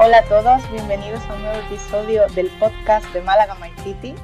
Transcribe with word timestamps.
Hola 0.00 0.18
a 0.18 0.24
todos, 0.24 0.70
bienvenidos 0.70 1.20
a 1.28 1.34
un 1.34 1.42
nuevo 1.42 1.58
episodio 1.58 2.26
del 2.28 2.48
podcast 2.60 3.04
de 3.12 3.20
Málaga 3.20 3.56
My 3.56 3.70
City. 3.82 4.14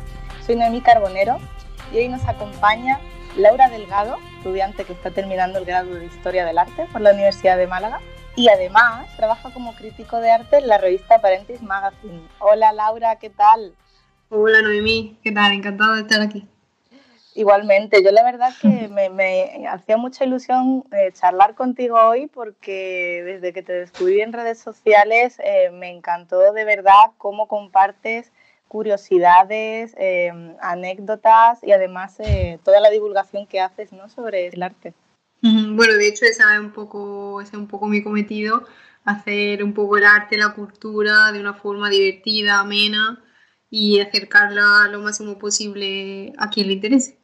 Soy 0.46 0.54
Noemí 0.54 0.80
Carbonero 0.80 1.38
y 1.92 1.96
hoy 1.96 2.08
nos 2.08 2.24
acompaña 2.26 3.00
Laura 3.36 3.68
Delgado, 3.68 4.16
estudiante 4.36 4.84
que 4.84 4.92
está 4.92 5.10
terminando 5.10 5.58
el 5.58 5.64
grado 5.64 5.92
de 5.92 6.06
Historia 6.06 6.44
del 6.46 6.58
Arte 6.58 6.86
por 6.92 7.00
la 7.00 7.12
Universidad 7.12 7.56
de 7.56 7.66
Málaga 7.66 7.98
y 8.36 8.48
además 8.48 9.08
trabaja 9.16 9.52
como 9.52 9.74
crítico 9.74 10.20
de 10.20 10.30
arte 10.30 10.58
en 10.58 10.68
la 10.68 10.78
revista 10.78 11.20
Parentis 11.20 11.60
Magazine. 11.60 12.22
Hola 12.38 12.72
Laura, 12.72 13.16
¿qué 13.16 13.30
tal? 13.30 13.74
Hola 14.28 14.62
Noemí, 14.62 15.18
¿qué 15.24 15.32
tal? 15.32 15.52
Encantado 15.52 15.94
de 15.94 16.02
estar 16.02 16.20
aquí. 16.20 16.48
Igualmente, 17.36 18.04
yo 18.04 18.12
la 18.12 18.22
verdad 18.22 18.54
que 18.60 18.88
me, 18.88 19.66
hacía 19.66 19.96
mucha 19.96 20.24
ilusión 20.24 20.84
eh, 20.92 21.10
charlar 21.12 21.56
contigo 21.56 21.96
hoy 21.96 22.28
porque 22.28 23.22
desde 23.24 23.52
que 23.52 23.62
te 23.62 23.72
descubrí 23.72 24.20
en 24.20 24.32
redes 24.32 24.60
sociales 24.60 25.40
eh, 25.42 25.70
me 25.72 25.90
encantó 25.90 26.52
de 26.52 26.64
verdad 26.64 27.10
cómo 27.18 27.48
compartes 27.48 28.30
curiosidades, 28.68 29.94
eh, 29.98 30.32
anécdotas 30.60 31.62
y 31.64 31.72
además 31.72 32.18
toda 32.64 32.80
la 32.80 32.90
divulgación 32.90 33.46
que 33.46 33.60
haces 33.60 33.92
¿no? 33.92 34.08
sobre 34.08 34.48
el 34.48 34.62
arte. 34.62 34.94
Bueno, 35.42 35.94
de 35.94 36.08
hecho 36.08 36.24
es 36.24 36.40
un 36.58 36.70
poco, 36.70 37.40
ese 37.40 37.50
es 37.50 37.58
un 37.58 37.68
poco 37.68 37.86
mi 37.86 38.02
cometido, 38.02 38.64
hacer 39.04 39.62
un 39.62 39.74
poco 39.74 39.98
el 39.98 40.04
arte, 40.04 40.38
la 40.38 40.54
cultura 40.54 41.32
de 41.32 41.40
una 41.40 41.54
forma 41.54 41.90
divertida, 41.90 42.60
amena 42.60 43.22
y 43.70 44.00
acercarla 44.00 44.88
lo 44.90 45.00
máximo 45.00 45.38
posible 45.38 46.32
a 46.38 46.48
quien 46.48 46.68
le 46.68 46.74
interese. 46.74 47.23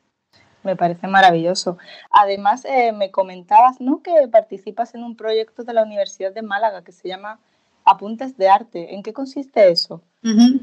Me 0.63 0.77
parece 0.77 1.07
maravilloso. 1.07 1.79
Además, 2.11 2.65
eh, 2.65 2.93
me 2.93 3.11
comentabas 3.11 3.81
¿no? 3.81 4.03
que 4.03 4.29
participas 4.31 4.95
en 4.95 5.03
un 5.03 5.17
proyecto 5.17 5.65
de 5.65 5.73
la 5.73 5.83
Universidad 5.83 6.33
de 6.33 6.43
Málaga 6.43 6.85
que 6.85 6.93
se 6.93 7.09
llama 7.09 7.41
Apuntes 7.85 8.37
de 8.37 8.49
Arte. 8.49 8.95
¿En 8.95 9.03
qué 9.03 9.13
consiste 9.13 9.71
eso? 9.71 10.03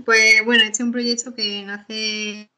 Pues 0.06 0.46
bueno, 0.46 0.64
este 0.64 0.74
es 0.74 0.80
un 0.82 0.92
proyecto 0.92 1.34
que 1.34 1.64
nace 1.64 2.50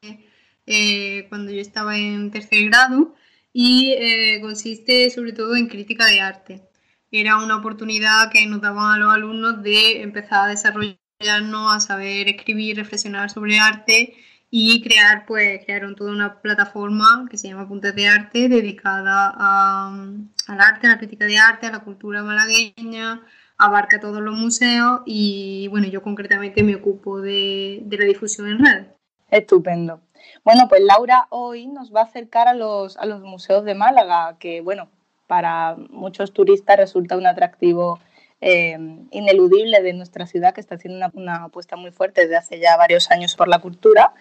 eh, 0.66 1.26
cuando 1.28 1.50
yo 1.50 1.60
estaba 1.60 1.96
en 1.96 2.30
tercer 2.30 2.68
grado 2.68 3.14
y 3.52 3.94
eh, 3.98 4.38
consiste 4.40 5.10
sobre 5.10 5.32
todo 5.32 5.56
en 5.56 5.68
crítica 5.68 6.06
de 6.06 6.20
arte. 6.20 6.62
Era 7.10 7.38
una 7.38 7.56
oportunidad 7.56 8.30
que 8.30 8.46
nos 8.46 8.60
daban 8.60 8.92
a 8.92 8.98
los 8.98 9.12
alumnos 9.12 9.62
de 9.62 10.02
empezar 10.02 10.44
a 10.44 10.50
desarrollarnos, 10.50 11.74
a 11.74 11.80
saber 11.80 12.28
escribir, 12.28 12.76
reflexionar 12.76 13.30
sobre 13.30 13.58
arte 13.58 14.14
y 14.50 14.82
crear, 14.82 15.26
pues, 15.26 15.64
crearon 15.64 15.94
toda 15.94 16.10
una 16.10 16.40
plataforma 16.40 17.26
que 17.30 17.38
se 17.38 17.48
llama 17.48 17.68
Puntos 17.68 17.94
de 17.94 18.08
Arte, 18.08 18.48
dedicada 18.48 19.30
al 19.30 20.60
arte, 20.60 20.88
a 20.88 20.90
la 20.90 20.98
crítica 20.98 21.24
de 21.24 21.38
arte, 21.38 21.68
a 21.68 21.70
la 21.70 21.80
cultura 21.80 22.24
malagueña, 22.24 23.22
abarca 23.56 24.00
todos 24.00 24.20
los 24.20 24.34
museos 24.34 25.02
y, 25.06 25.68
bueno, 25.68 25.86
yo 25.86 26.02
concretamente 26.02 26.64
me 26.64 26.74
ocupo 26.74 27.20
de, 27.20 27.84
la 27.88 28.04
difusión 28.04 28.48
en 28.48 28.58
red. 28.58 28.86
Estupendo. 29.30 30.00
Bueno, 30.44 30.66
pues 30.68 30.82
Laura 30.82 31.28
hoy 31.30 31.68
nos 31.68 31.94
va 31.94 32.00
a 32.00 32.04
acercar 32.04 32.48
a 32.48 32.54
los, 32.54 32.96
a 32.96 33.06
los 33.06 33.20
museos 33.20 33.64
de 33.64 33.76
Málaga, 33.76 34.36
que, 34.40 34.62
bueno, 34.62 34.88
para 35.28 35.76
muchos 35.90 36.32
turistas 36.32 36.76
resulta 36.76 37.16
un 37.16 37.26
atractivo 37.26 38.00
eh, 38.40 38.76
ineludible 39.12 39.80
de 39.80 39.92
nuestra 39.92 40.26
ciudad, 40.26 40.54
que 40.54 40.60
está 40.60 40.74
haciendo 40.74 41.08
una 41.14 41.44
apuesta 41.44 41.76
muy 41.76 41.92
fuerte 41.92 42.22
desde 42.22 42.36
hace 42.36 42.58
ya 42.58 42.76
varios 42.76 43.12
años 43.12 43.36
por 43.36 43.46
la 43.46 43.60
cultura 43.60 44.12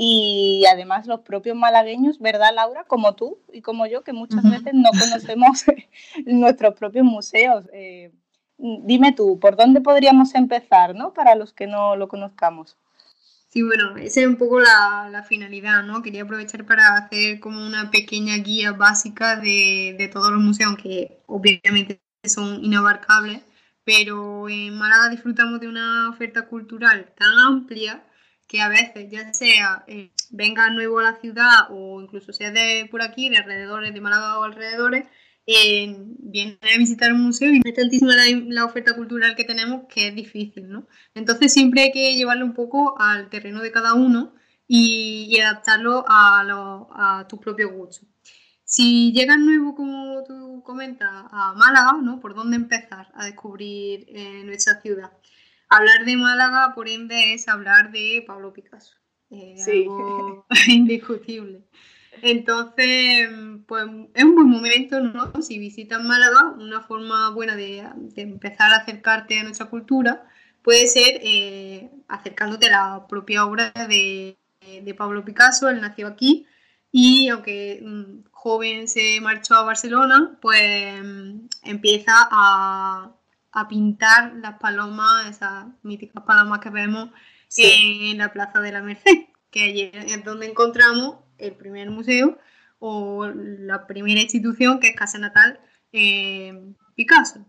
y 0.00 0.64
además 0.72 1.08
los 1.08 1.22
propios 1.22 1.56
malagueños, 1.56 2.20
¿verdad 2.20 2.54
Laura? 2.54 2.84
Como 2.84 3.16
tú 3.16 3.40
y 3.52 3.62
como 3.62 3.84
yo, 3.88 4.04
que 4.04 4.12
muchas 4.12 4.48
veces 4.48 4.72
no 4.72 4.90
conocemos 4.90 5.64
nuestros 6.24 6.74
propios 6.76 7.04
museos. 7.04 7.64
Eh, 7.72 8.12
dime 8.58 9.10
tú, 9.10 9.40
¿por 9.40 9.56
dónde 9.56 9.80
podríamos 9.80 10.36
empezar, 10.36 10.94
¿no? 10.94 11.12
Para 11.12 11.34
los 11.34 11.52
que 11.52 11.66
no 11.66 11.96
lo 11.96 12.06
conozcamos. 12.06 12.76
Sí, 13.48 13.60
bueno, 13.64 13.96
esa 13.96 14.20
es 14.20 14.26
un 14.28 14.36
poco 14.36 14.60
la, 14.60 15.08
la, 15.10 15.24
finalidad, 15.24 15.82
¿no? 15.82 16.00
Quería 16.00 16.22
aprovechar 16.22 16.64
para 16.64 16.94
hacer 16.94 17.40
como 17.40 17.66
una 17.66 17.90
pequeña 17.90 18.36
guía 18.36 18.70
básica 18.70 19.34
de, 19.34 19.96
de 19.98 20.06
todos 20.06 20.30
los 20.30 20.40
museos, 20.40 20.76
que 20.80 21.18
obviamente 21.26 22.00
son 22.22 22.64
inabarcables, 22.64 23.42
pero 23.82 24.48
en 24.48 24.78
Málaga 24.78 25.08
disfrutamos 25.08 25.58
de 25.58 25.66
una 25.66 26.08
oferta 26.08 26.46
cultural 26.46 27.12
tan 27.16 27.36
amplia 27.36 28.04
que 28.48 28.60
a 28.60 28.68
veces, 28.68 29.10
ya 29.10 29.32
sea 29.34 29.84
eh, 29.86 30.10
venga 30.30 30.70
nuevo 30.70 30.98
a 30.98 31.04
la 31.04 31.20
ciudad 31.20 31.68
o 31.70 32.00
incluso 32.02 32.32
sea 32.32 32.50
de 32.50 32.88
por 32.90 33.02
aquí, 33.02 33.28
de 33.28 33.38
alrededores, 33.38 33.94
de 33.94 34.00
Málaga 34.00 34.38
o 34.38 34.44
alrededores, 34.44 35.06
eh, 35.46 35.96
a 36.60 36.78
visitar 36.78 37.12
un 37.12 37.22
museo 37.22 37.50
y 37.50 37.60
no 37.60 37.70
es 37.70 37.74
tantísima 37.74 38.14
la, 38.16 38.64
oferta 38.64 38.94
cultural 38.94 39.36
que 39.36 39.44
tenemos 39.44 39.86
que 39.88 40.08
es 40.08 40.14
difícil, 40.14 40.68
¿no? 40.68 40.86
Entonces 41.14 41.52
siempre 41.52 41.82
hay 41.82 41.92
que 41.92 42.16
llevarlo 42.16 42.44
un 42.44 42.54
poco 42.54 43.00
al 43.00 43.30
terreno 43.30 43.60
de 43.62 43.72
cada 43.72 43.94
uno 43.94 44.34
y, 44.66 45.38
adaptarlo 45.40 46.04
a, 46.08 46.44
lo, 46.44 46.88
a 46.92 47.26
tus 47.28 47.38
propios 47.40 47.72
gustos. 47.72 48.06
Si 48.64 49.12
llegas 49.12 49.38
nuevo, 49.38 49.74
como 49.74 50.22
tú 50.24 50.62
comentas, 50.62 51.08
a 51.10 51.54
Málaga, 51.54 51.98
¿no? 52.02 52.20
¿Por 52.20 52.34
dónde 52.34 52.56
empezar 52.56 53.08
a 53.14 53.24
descubrir 53.24 54.04
eh, 54.08 54.42
nuestra 54.44 54.80
ciudad? 54.82 55.10
Hablar 55.68 56.04
de 56.04 56.16
Málaga, 56.16 56.72
por 56.74 56.88
ende, 56.88 57.34
es 57.34 57.48
hablar 57.48 57.92
de 57.92 58.24
Pablo 58.26 58.52
Picasso. 58.52 58.96
Eh, 59.30 59.54
sí. 59.58 59.82
Algo 59.82 60.46
indiscutible. 60.68 61.62
Entonces, 62.22 63.28
pues 63.66 63.84
es 64.14 64.24
un 64.24 64.34
buen 64.34 64.48
momento, 64.48 65.00
¿no? 65.00 65.40
Si 65.42 65.58
visitas 65.58 66.02
Málaga, 66.02 66.54
una 66.58 66.80
forma 66.80 67.30
buena 67.30 67.54
de, 67.54 67.86
empezar 68.16 68.72
a 68.72 68.78
acercarte 68.78 69.38
a 69.38 69.44
nuestra 69.44 69.66
cultura 69.66 70.24
puede 70.62 70.86
ser 70.86 71.20
eh, 71.22 71.90
acercándote 72.08 72.66
a 72.66 72.70
la 72.70 73.06
propia 73.06 73.46
obra 73.46 73.72
de, 73.88 74.36
Pablo 74.96 75.24
Picasso. 75.24 75.68
Él 75.68 75.80
nació 75.80 76.06
aquí 76.08 76.46
y 76.90 77.28
aunque 77.28 77.80
mm, 77.82 78.28
joven 78.30 78.88
se 78.88 79.20
marchó 79.20 79.54
a 79.54 79.62
Barcelona, 79.62 80.38
pues 80.40 81.02
mm, 81.02 81.46
empieza 81.64 82.12
a, 82.30 83.14
a 83.60 83.68
pintar 83.68 84.34
las 84.36 84.58
palomas, 84.58 85.28
esas 85.28 85.66
míticas 85.82 86.22
palomas 86.24 86.60
que 86.60 86.70
vemos 86.70 87.10
en 87.56 88.18
la 88.18 88.32
Plaza 88.32 88.60
de 88.60 88.72
la 88.72 88.82
Merced, 88.82 89.26
que 89.50 89.62
allí 89.64 89.90
es 89.92 90.24
donde 90.24 90.46
encontramos 90.46 91.16
el 91.38 91.54
primer 91.54 91.90
museo 91.90 92.38
o 92.78 93.26
la 93.26 93.86
primera 93.86 94.20
institución 94.20 94.78
que 94.80 94.88
es 94.88 94.96
Casa 94.96 95.18
Natal 95.18 95.60
eh, 95.92 96.74
Picasso, 96.94 97.46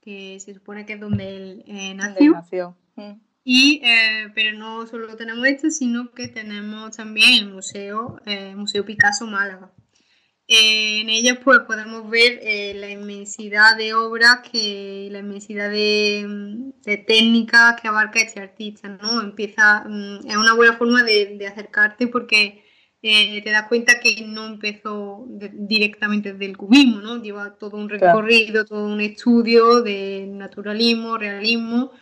que 0.00 0.40
se 0.40 0.54
supone 0.54 0.86
que 0.86 0.94
es 0.94 1.00
donde 1.00 1.36
él 1.36 1.64
eh, 1.66 1.94
nació. 1.94 2.76
Mm. 2.96 3.20
Y, 3.44 3.80
eh, 3.84 4.30
pero 4.34 4.56
no 4.56 4.86
solo 4.86 5.16
tenemos 5.16 5.44
esto, 5.46 5.70
sino 5.70 6.12
que 6.12 6.28
tenemos 6.28 6.96
también 6.96 7.42
el 7.42 7.52
museo, 7.52 8.20
Museo 8.54 8.84
Picasso 8.84 9.26
Málaga, 9.26 9.72
en 10.48 11.08
ellas 11.08 11.38
pues 11.42 11.60
podemos 11.60 12.08
ver 12.10 12.40
eh, 12.42 12.74
la 12.74 12.90
inmensidad 12.90 13.76
de 13.76 13.94
obras 13.94 14.40
que 14.50 15.08
la 15.10 15.20
inmensidad 15.20 15.70
de, 15.70 16.72
técnicas 17.06 17.80
que 17.80 17.88
abarca 17.88 18.20
este 18.20 18.40
artista, 18.40 18.88
¿no? 18.88 19.20
Empieza, 19.22 19.84
mm, 19.86 20.26
es 20.28 20.36
una 20.36 20.54
buena 20.54 20.76
forma 20.76 21.02
de, 21.04 21.46
acercarte 21.46 22.08
porque 22.08 22.64
eh, 23.02 23.42
te 23.42 23.50
das 23.50 23.68
cuenta 23.68 24.00
que 24.00 24.22
no 24.26 24.46
empezó 24.46 25.26
directamente 25.28 26.32
desde 26.32 26.46
el 26.46 26.56
cubismo, 26.56 27.00
¿no? 27.00 27.22
Lleva 27.22 27.54
todo 27.56 27.76
un 27.76 27.88
recorrido, 27.88 28.64
todo 28.64 28.86
un 28.86 29.00
estudio 29.00 29.82
de 29.82 30.26
naturalismo, 30.28 31.18
realismo 31.18 31.92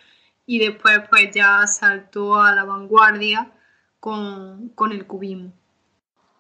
y 0.46 0.58
después 0.58 1.00
pues 1.10 1.30
ya 1.34 1.66
saltó 1.66 2.40
a 2.40 2.54
la 2.54 2.64
vanguardia 2.64 3.52
con 4.00 4.92
el 4.92 5.06
cubismo. 5.06 5.59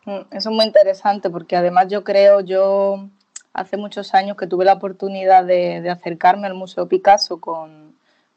Mm, 0.06 0.20
eso 0.30 0.50
es 0.50 0.54
muy 0.56 0.64
interesante 0.64 1.30
porque 1.30 1.56
además 1.56 1.88
yo 1.88 2.04
creo, 2.04 2.40
yo 2.40 3.08
hace 3.52 3.76
muchos 3.76 4.14
años 4.14 4.36
que 4.36 4.46
tuve 4.46 4.64
la 4.64 4.74
oportunidad 4.74 5.44
de, 5.44 5.88
acercarme 5.90 6.46
al 6.46 6.54
Museo 6.54 6.88
Picasso 6.88 7.40
con, 7.40 7.90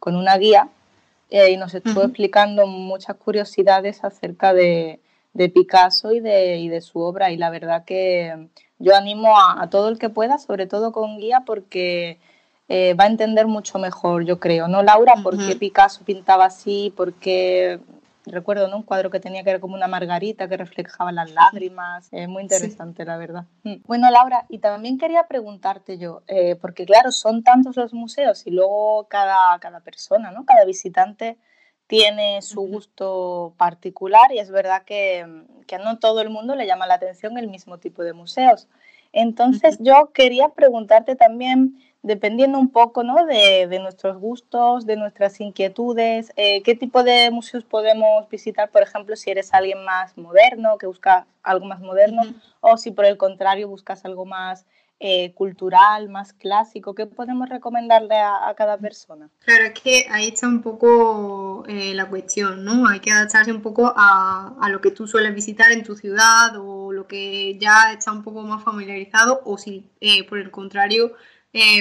una 0.06 0.38
guía 0.38 0.68
eh, 1.30 1.52
y 1.52 1.58
nos 1.58 1.74
estuvo 1.74 2.04
explicando 2.04 2.68
muchas 2.68 3.16
curiosidades 3.16 4.04
acerca 4.04 4.54
de, 4.54 5.00
Picasso 5.54 6.12
y 6.12 6.20
de, 6.20 6.82
su 6.82 7.00
obra 7.00 7.32
y 7.32 7.38
la 7.38 7.50
verdad 7.50 7.86
que 7.86 8.50
yo 8.80 8.96
animo 8.96 9.40
a, 9.40 9.68
todo 9.70 9.90
el 9.90 9.98
que 9.98 10.10
pueda, 10.10 10.38
sobre 10.38 10.68
todo 10.68 10.92
con 10.92 11.18
guía, 11.18 11.44
porque 11.46 12.20
eh, 12.68 12.94
va 12.96 13.06
a 13.06 13.08
entender 13.08 13.48
mucho 13.48 13.80
mejor, 13.80 14.26
yo 14.26 14.40
creo, 14.40 14.68
¿no, 14.68 14.84
Laura? 14.84 15.14
¿Por 15.24 15.38
qué 15.38 15.56
Picasso 15.56 16.04
pintaba 16.04 16.46
así? 16.46 16.94
¿Por 16.96 17.14
qué 17.14 17.80
recuerdo 18.26 18.68
¿no? 18.68 18.78
un 18.78 18.84
cuadro 18.84 19.10
que 19.10 19.20
tenía 19.20 19.44
que 19.44 19.52
ver 19.52 19.60
como 19.60 19.76
una 19.76 19.88
margarita 19.88 20.48
que 20.48 20.58
reflejaba 20.58 21.12
las 21.12 21.32
lágrimas, 21.32 22.08
es 22.12 22.28
muy 22.28 22.44
interesante 22.44 23.06
la 23.06 23.18
verdad. 23.18 23.46
Mm. 23.64 23.76
Bueno 23.86 24.10
Laura, 24.12 24.46
y 24.50 24.60
también 24.60 24.98
quería 24.98 25.28
preguntarte 25.28 25.98
yo, 25.98 26.24
eh, 26.28 26.56
porque 26.56 26.86
claro, 26.86 27.12
son 27.12 27.44
tantos 27.44 27.76
los 27.76 27.94
museos 27.94 28.46
y 28.48 28.52
luego 28.52 29.08
cada, 29.08 29.58
cada 29.60 29.82
persona, 29.82 30.32
¿no? 30.32 30.46
cada 30.46 30.66
visitante 30.66 31.38
tiene 31.88 32.42
su 32.42 32.62
gusto 32.62 33.54
particular 33.58 34.32
y 34.32 34.40
es 34.40 34.50
verdad 34.50 34.84
que, 34.84 35.26
que 35.68 35.78
no 35.78 36.00
todo 36.00 36.22
el 36.22 36.30
mundo 36.30 36.56
le 36.56 36.66
llama 36.66 36.88
la 36.88 36.96
atención 36.96 37.38
el 37.38 37.48
mismo 37.48 37.78
tipo 37.78 38.04
de 38.04 38.14
museos. 38.14 38.68
Entonces 39.12 39.78
yo 39.80 40.12
quería 40.14 40.50
preguntarte 40.50 41.16
también, 41.16 41.78
dependiendo 42.04 42.60
un 42.60 42.70
poco 42.70 43.02
¿no? 43.04 43.26
de, 43.26 43.80
nuestros 43.80 44.18
gustos, 44.18 44.86
de 44.86 44.98
nuestras 44.98 45.40
inquietudes, 45.40 46.32
eh, 46.36 46.62
¿qué 46.62 46.76
tipo 46.76 47.04
de 47.04 47.32
museos 47.32 47.64
podemos 47.64 48.30
visitar? 48.30 48.70
Por 48.70 48.84
ejemplo, 48.84 49.16
si 49.16 49.32
eres 49.32 49.54
alguien 49.54 49.84
más 49.84 50.16
moderno, 50.18 50.78
que 50.78 50.86
busca 50.86 51.26
algo 51.42 51.66
más 51.66 51.80
moderno, 51.80 52.22
o 52.60 52.78
si 52.78 52.92
por 52.92 53.06
el 53.06 53.18
contrario 53.18 53.68
buscas 53.70 54.06
algo 54.06 54.26
más 54.26 54.66
eh, 55.06 55.34
cultural, 55.34 56.08
más 56.08 56.32
clásico? 56.32 56.96
¿Qué 56.96 57.06
podemos 57.06 57.50
recomendarle 57.50 58.16
a, 58.16 58.54
cada 58.56 58.78
persona? 58.78 59.30
Claro, 59.40 59.66
es 59.66 59.74
que 59.74 60.06
ahí 60.10 60.30
está 60.30 60.48
un 60.48 60.62
poco 60.62 61.66
eh, 61.68 61.94
la 61.94 62.06
cuestión, 62.06 62.64
¿no? 62.64 62.88
Hay 62.88 63.02
que 63.02 63.12
adaptarse 63.12 63.52
un 63.52 63.62
poco 63.62 63.92
a, 63.94 64.56
lo 64.70 64.80
que 64.80 64.92
tú 64.92 65.06
sueles 65.06 65.36
visitar 65.36 65.74
en 65.74 65.84
tu 65.84 65.96
ciudad 65.96 66.56
o 66.58 66.94
lo 66.94 67.06
que 67.06 67.58
ya 67.60 67.92
está 67.92 68.14
un 68.14 68.24
poco 68.24 68.44
más 68.44 68.64
familiarizado 68.64 69.42
o 69.44 69.58
si 69.58 69.90
eh, 70.00 70.26
por 70.26 70.38
el 70.38 70.52
contrario 70.52 71.12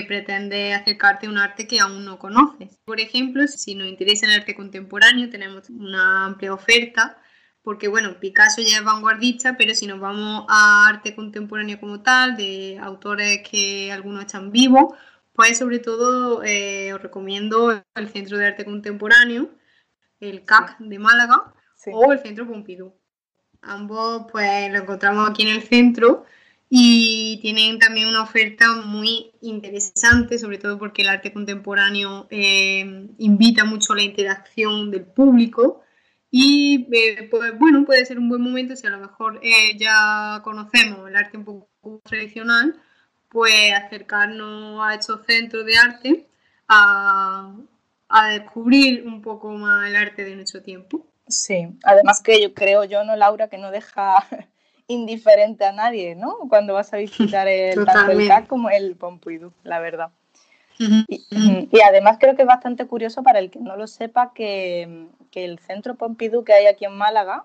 pretende 0.06 0.74
acercarte 0.74 1.26
a 1.26 1.30
un 1.30 1.38
arte 1.38 1.66
que 1.66 1.80
aún 1.80 2.04
no 2.04 2.18
conoces. 2.18 2.78
Por 2.84 3.00
ejemplo, 3.00 3.46
si 3.48 3.74
nos 3.74 3.88
interesa 3.88 4.26
el 4.26 4.40
arte 4.40 4.54
contemporáneo, 4.54 5.30
tenemos 5.30 5.70
una 5.70 6.26
amplia 6.26 6.52
oferta 6.52 7.18
porque 7.62 7.88
bueno, 7.88 8.18
Picasso 8.18 8.60
ya 8.60 8.78
es 8.78 8.84
vanguardista, 8.84 9.56
pero 9.56 9.74
si 9.74 9.86
nos 9.86 10.00
vamos 10.00 10.44
a 10.48 10.88
arte 10.88 11.14
contemporáneo 11.14 11.78
como 11.80 12.02
tal, 12.02 12.36
de 12.36 12.78
autores 12.80 13.48
que 13.48 13.92
algunos 13.92 14.26
están 14.26 14.50
vivos, 14.50 14.94
pues 15.32 15.58
sobre 15.58 15.78
todo 15.78 16.42
eh, 16.44 16.92
os 16.92 17.00
recomiendo 17.00 17.82
el 17.94 18.08
Centro 18.08 18.36
de 18.36 18.46
Arte 18.46 18.64
Contemporáneo, 18.64 19.50
el 20.20 20.44
CAC 20.44 20.78
de 20.78 20.98
Málaga 20.98 21.54
o 21.86 22.12
el 22.12 22.18
Centro 22.18 22.46
Pompidou. 22.46 22.98
Ambos 23.62 24.26
pues 24.30 24.70
lo 24.72 24.78
encontramos 24.78 25.30
aquí 25.30 25.42
en 25.42 25.48
el 25.56 25.62
centro 25.62 26.26
y 26.74 27.38
tienen 27.42 27.78
también 27.78 28.08
una 28.08 28.22
oferta 28.22 28.72
muy 28.72 29.34
interesante, 29.42 30.38
sobre 30.38 30.56
todo 30.56 30.78
porque 30.78 31.02
el 31.02 31.10
arte 31.10 31.30
contemporáneo 31.30 32.26
eh, 32.30 33.10
invita 33.18 33.66
mucho 33.66 33.92
a 33.92 33.96
la 33.96 34.04
interacción 34.04 34.90
del 34.90 35.04
público 35.04 35.82
y 36.30 36.88
eh, 36.90 37.28
pues, 37.30 37.58
bueno, 37.58 37.84
puede 37.84 38.06
ser 38.06 38.18
un 38.18 38.30
buen 38.30 38.40
momento 38.40 38.74
si 38.74 38.86
a 38.86 38.90
lo 38.90 39.00
mejor 39.00 39.38
eh, 39.42 39.76
ya 39.76 40.40
conocemos 40.42 41.06
el 41.06 41.14
arte 41.14 41.36
un 41.36 41.44
poco 41.44 42.00
tradicional, 42.04 42.74
pues 43.28 43.74
acercarnos 43.74 44.80
a 44.82 44.94
estos 44.94 45.26
centros 45.26 45.66
de 45.66 45.76
arte 45.76 46.26
a, 46.68 47.54
descubrir 48.30 49.06
un 49.06 49.20
poco 49.20 49.50
más 49.50 49.90
el 49.90 49.96
arte 49.96 50.24
de 50.24 50.36
nuestro 50.36 50.62
tiempo. 50.62 51.06
Sí, 51.28 51.68
además 51.84 52.22
que 52.22 52.40
yo 52.40 52.54
creo 52.54 52.84
yo, 52.84 53.04
¿no, 53.04 53.14
Laura, 53.14 53.48
que 53.48 53.58
no 53.58 53.70
deja 53.70 54.26
indiferente 54.86 55.64
a 55.64 55.72
nadie, 55.72 56.14
¿no? 56.14 56.36
Cuando 56.48 56.74
vas 56.74 56.92
a 56.92 56.96
visitar 56.96 57.48
el, 57.48 57.84
tanto 57.84 58.12
el 58.12 58.28
CAC 58.28 58.46
como 58.46 58.70
el 58.70 58.96
Pompidou, 58.96 59.52
la 59.62 59.80
verdad. 59.80 60.10
Y, 60.78 61.80
además 61.86 62.16
creo 62.18 62.34
que 62.34 62.42
es 62.42 62.48
bastante 62.48 62.86
curioso 62.86 63.22
para 63.22 63.38
el 63.38 63.50
que 63.50 63.60
no 63.60 63.76
lo 63.76 63.86
sepa 63.86 64.32
que, 64.34 65.06
el 65.32 65.58
centro 65.60 65.94
Pompidou 65.94 66.44
que 66.44 66.52
hay 66.52 66.66
aquí 66.66 66.84
en 66.84 66.96
Málaga, 66.96 67.44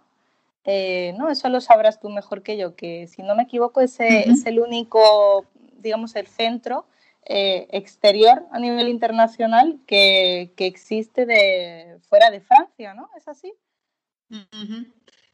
eh, 0.64 1.14
no, 1.18 1.30
eso 1.30 1.48
lo 1.50 1.62
sabrás 1.62 2.00
tú 2.00 2.10
mejor 2.10 2.42
que 2.42 2.58
yo, 2.58 2.76
que 2.76 3.08
si 3.08 3.22
no 3.22 3.36
me 3.36 3.44
equivoco 3.44 3.80
ese 3.80 4.30
es 4.30 4.46
el 4.46 4.60
único, 4.60 5.46
digamos, 5.78 6.16
el 6.16 6.28
centro 6.28 6.86
eh, 7.26 7.68
exterior 7.72 8.46
a 8.52 8.60
nivel 8.60 8.88
internacional 8.90 9.80
que, 9.86 10.52
existe 10.58 11.26
de 11.26 12.00
fuera 12.10 12.32
de 12.32 12.42
Francia, 12.42 12.94
¿no? 12.94 13.10
¿Es 13.18 13.28
así? 13.28 13.54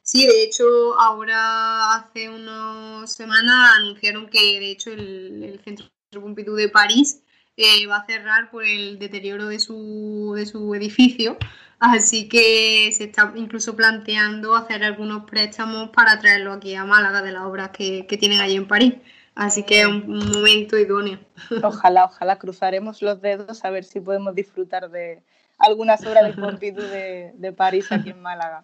Sí, 0.03 0.27
de 0.27 0.43
hecho, 0.43 0.65
ahora 0.99 1.95
hace 1.95 2.29
unas 2.29 3.11
semanas 3.11 3.77
anunciaron 3.77 4.27
que 4.27 4.59
de 4.59 4.71
hecho 4.71 4.91
el, 4.91 5.43
el 5.43 5.59
centro 5.63 5.87
Pompidou 6.11 6.55
de 6.55 6.69
París 6.69 7.23
eh, 7.55 7.87
va 7.87 7.97
a 7.97 8.05
cerrar 8.05 8.51
por 8.51 8.65
el 8.65 8.99
deterioro 8.99 9.47
de 9.47 9.59
su, 9.59 10.33
de 10.35 10.45
su 10.45 10.75
edificio. 10.75 11.37
Así 11.79 12.29
que 12.29 12.91
se 12.93 13.05
está 13.05 13.33
incluso 13.35 13.75
planteando 13.75 14.55
hacer 14.55 14.83
algunos 14.83 15.23
préstamos 15.25 15.89
para 15.89 16.19
traerlo 16.19 16.53
aquí 16.53 16.75
a 16.75 16.85
Málaga 16.85 17.21
de 17.21 17.31
las 17.31 17.43
obras 17.43 17.69
que, 17.69 18.05
que 18.07 18.17
tienen 18.17 18.39
allí 18.39 18.55
en 18.55 18.67
París. 18.67 18.95
Así 19.35 19.63
que 19.63 19.81
es 19.81 19.87
un, 19.87 20.31
momento 20.31 20.77
idóneo. 20.77 21.19
Ojalá, 21.63 22.05
ojalá 22.05 22.37
cruzaremos 22.37 23.01
los 23.01 23.21
dedos 23.21 23.65
a 23.65 23.69
ver 23.71 23.83
si 23.83 23.99
podemos 23.99 24.35
disfrutar 24.35 24.91
de 24.91 25.23
algunas 25.57 26.05
obras 26.05 26.25
de 26.25 26.33
Pompidou 26.41 26.85
de, 26.85 27.33
de 27.35 27.53
París 27.53 27.91
aquí 27.91 28.09
en 28.11 28.21
Málaga. 28.21 28.63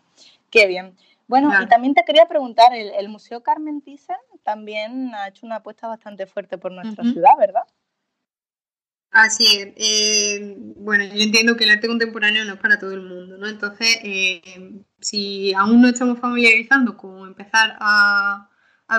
Qué 0.50 0.68
bien. 0.68 0.96
Bueno, 1.30 1.54
y 1.62 1.68
también 1.68 1.94
te 1.94 2.04
quería 2.04 2.28
preguntar, 2.28 2.74
el, 2.74 3.08
Museo 3.08 3.44
Carmen 3.44 3.84
Thyssen 3.84 4.18
también 4.42 5.14
ha 5.14 5.28
hecho 5.28 5.46
una 5.46 5.58
apuesta 5.58 5.88
bastante 5.88 6.26
fuerte 6.26 6.58
por 6.58 6.72
nuestra 6.72 7.04
ciudad, 7.04 7.38
¿verdad? 7.38 7.62
Así 9.12 9.46
es. 9.46 9.74
Eh, 9.76 10.56
bueno, 10.58 11.04
yo 11.04 11.22
entiendo 11.22 11.56
que 11.56 11.66
el 11.66 11.70
arte 11.70 11.88
contemporáneo 11.88 12.46
no 12.46 12.54
es 12.54 12.60
para 12.60 12.80
todo 12.80 12.94
el 12.94 13.04
mundo, 13.04 13.38
¿no? 13.38 13.48
Entonces, 13.48 14.00
eh, 14.04 14.42
si 15.00 15.54
aún 15.54 15.84
no 15.84 15.90
estamos 15.90 16.18
familiarizando 16.20 16.98
con 16.98 17.28
empezar 17.28 17.78
a, 17.80 18.50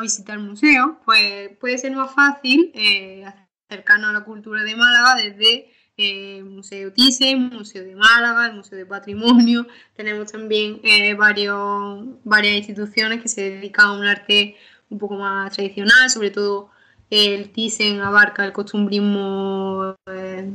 visitar 0.00 0.38
museos, 0.38 0.98
pues 1.04 1.58
puede 1.58 1.78
ser 1.78 1.90
más 1.96 2.14
fácil 2.14 2.70
eh, 2.74 3.24
acercarnos 3.68 4.10
a 4.10 4.12
la 4.12 4.24
cultura 4.24 4.62
de 4.62 4.76
Málaga 4.76 5.16
desde 5.16 5.72
el 5.96 6.44
Museo 6.44 6.92
Thyssen, 6.92 7.50
Museo 7.50 7.84
de 7.84 7.94
Málaga, 7.94 8.46
el 8.46 8.56
Museo 8.56 8.78
de 8.78 8.86
Patrimonio. 8.86 9.66
Tenemos 9.96 10.32
también 10.32 10.80
varios, 11.18 12.04
varias 12.24 12.56
instituciones 12.56 13.20
que 13.22 13.28
se 13.28 13.50
dedican 13.50 13.86
a 13.86 13.92
un 13.92 14.04
arte 14.04 14.56
un 14.88 14.98
poco 14.98 15.14
más 15.14 15.52
tradicional, 15.52 16.10
sobre 16.10 16.30
todo 16.30 16.70
el 17.10 17.50
Thyssen 17.50 18.00
abarca 18.00 18.44
el 18.44 18.52
costumbrismo 18.52 19.96
eh, 20.06 20.48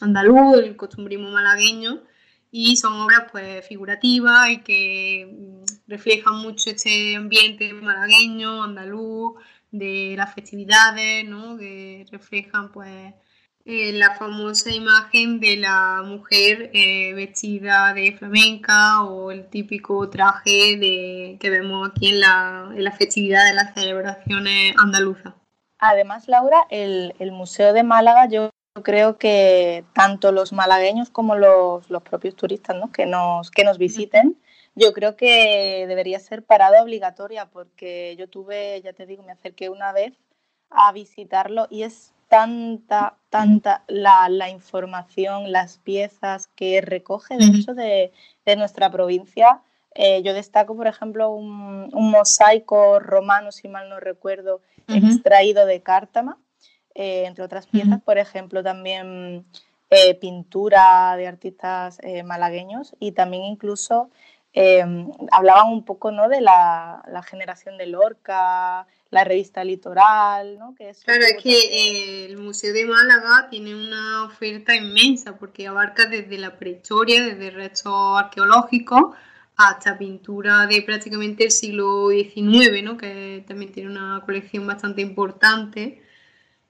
andaluz, 0.00 0.58
el 0.58 0.76
costumbrismo 0.76 1.30
malagueño 1.30 2.02
y 2.50 2.76
son 2.76 2.94
obras 3.00 3.26
pues 3.30 3.66
figurativas 3.66 4.50
y 4.50 4.58
que 4.62 5.26
mm, 5.30 5.90
reflejan 5.90 6.36
mucho 6.36 6.70
este 6.70 7.16
ambiente 7.16 7.72
malagueño, 7.74 8.62
andaluz, 8.62 9.34
de 9.70 10.14
las 10.16 10.34
festividades, 10.34 11.26
¿no? 11.26 11.56
que 11.56 12.06
reflejan 12.10 12.72
pues 12.72 13.14
eh, 13.64 13.92
la 13.92 14.14
famosa 14.16 14.70
imagen 14.70 15.38
de 15.38 15.56
la 15.56 16.02
mujer 16.04 16.70
eh, 16.72 17.14
vestida 17.14 17.94
de 17.94 18.16
flamenca 18.16 19.04
o 19.04 19.30
el 19.30 19.46
típico 19.46 20.10
traje 20.10 20.80
que 21.38 21.50
vemos 21.50 21.88
aquí 21.88 22.08
en 22.08 22.20
la, 22.20 22.72
en 22.74 22.92
festividad 22.92 23.46
de 23.46 23.54
las 23.54 23.74
celebraciones 23.74 24.74
andaluzas. 24.78 25.34
Además, 25.78 26.28
Laura, 26.28 26.66
el, 26.70 27.14
Museo 27.32 27.72
de 27.72 27.82
Málaga, 27.82 28.28
yo 28.28 28.50
creo 28.82 29.18
que 29.18 29.84
tanto 29.94 30.32
los 30.32 30.52
malagueños 30.52 31.10
como 31.10 31.36
los, 31.36 31.86
propios 32.02 32.34
turistas 32.34 32.76
que, 32.92 33.06
nos, 33.06 33.50
que 33.50 33.64
nos 33.64 33.78
visiten, 33.78 34.38
yo 34.74 34.92
creo 34.92 35.16
que 35.16 35.84
debería 35.86 36.18
ser 36.18 36.42
parada 36.42 36.82
obligatoria 36.82 37.46
porque 37.46 38.16
yo 38.18 38.28
tuve, 38.28 38.80
ya 38.82 38.92
te 38.92 39.06
digo, 39.06 39.22
me 39.22 39.32
acerqué 39.32 39.68
una 39.68 39.92
vez 39.92 40.14
a 40.70 40.92
visitarlo 40.92 41.66
y 41.70 41.82
es 41.82 42.12
tanta, 42.32 43.18
tanta 43.28 43.84
la, 43.88 44.48
información, 44.48 45.52
las 45.52 45.76
piezas 45.76 46.46
que 46.46 46.80
recoge, 46.80 47.36
de 47.36 47.44
hecho, 47.44 47.74
de, 47.74 48.10
de 48.46 48.56
nuestra 48.56 48.90
provincia. 48.90 49.60
Eh, 49.94 50.22
yo 50.22 50.32
destaco, 50.32 50.74
por 50.74 50.86
ejemplo, 50.86 51.30
un, 51.30 51.90
mosaico 51.92 53.00
romano, 53.00 53.52
si 53.52 53.68
mal 53.68 53.90
no 53.90 54.00
recuerdo, 54.00 54.62
extraído 54.88 55.66
de 55.66 55.82
Cártama, 55.82 56.38
eh, 56.94 57.24
entre 57.26 57.44
otras 57.44 57.66
piezas, 57.66 58.00
por 58.00 58.16
ejemplo, 58.16 58.62
también 58.62 59.44
eh, 59.90 60.14
pintura 60.14 61.14
de 61.18 61.26
artistas 61.26 61.98
malagueños 62.24 62.96
y 62.98 63.12
también 63.12 63.42
incluso 63.42 64.08
hablaban 65.30 65.72
un 65.72 65.84
poco 65.84 66.10
¿no? 66.10 66.28
de 66.28 66.40
la, 66.40 67.02
generación 67.28 67.78
de 67.78 67.86
Lorca, 67.86 68.86
la 69.10 69.24
revista 69.24 69.64
Litoral, 69.64 70.58
¿no? 70.58 70.74
Que 70.74 70.90
es 70.90 71.04
claro, 71.04 71.22
es 71.24 71.42
que 71.42 72.26
el 72.26 72.38
Museo 72.38 72.72
de 72.72 72.84
Málaga 72.86 73.48
tiene 73.50 73.74
una 73.74 74.24
oferta 74.24 74.74
inmensa 74.74 75.38
porque 75.38 75.66
abarca 75.66 76.06
desde 76.06 76.38
la 76.38 76.58
prehistoria, 76.58 77.22
desde 77.24 77.50
restos 77.50 78.18
arqueológicos, 78.18 79.14
hasta 79.56 79.98
pintura 79.98 80.66
de 80.66 80.82
prácticamente 80.82 81.44
el 81.44 81.50
siglo 81.50 82.08
XIX, 82.10 82.82
¿no? 82.82 82.96
que 82.96 83.44
también 83.46 83.72
tiene 83.72 83.90
una 83.90 84.22
colección 84.24 84.66
bastante 84.66 85.02
importante. 85.02 86.02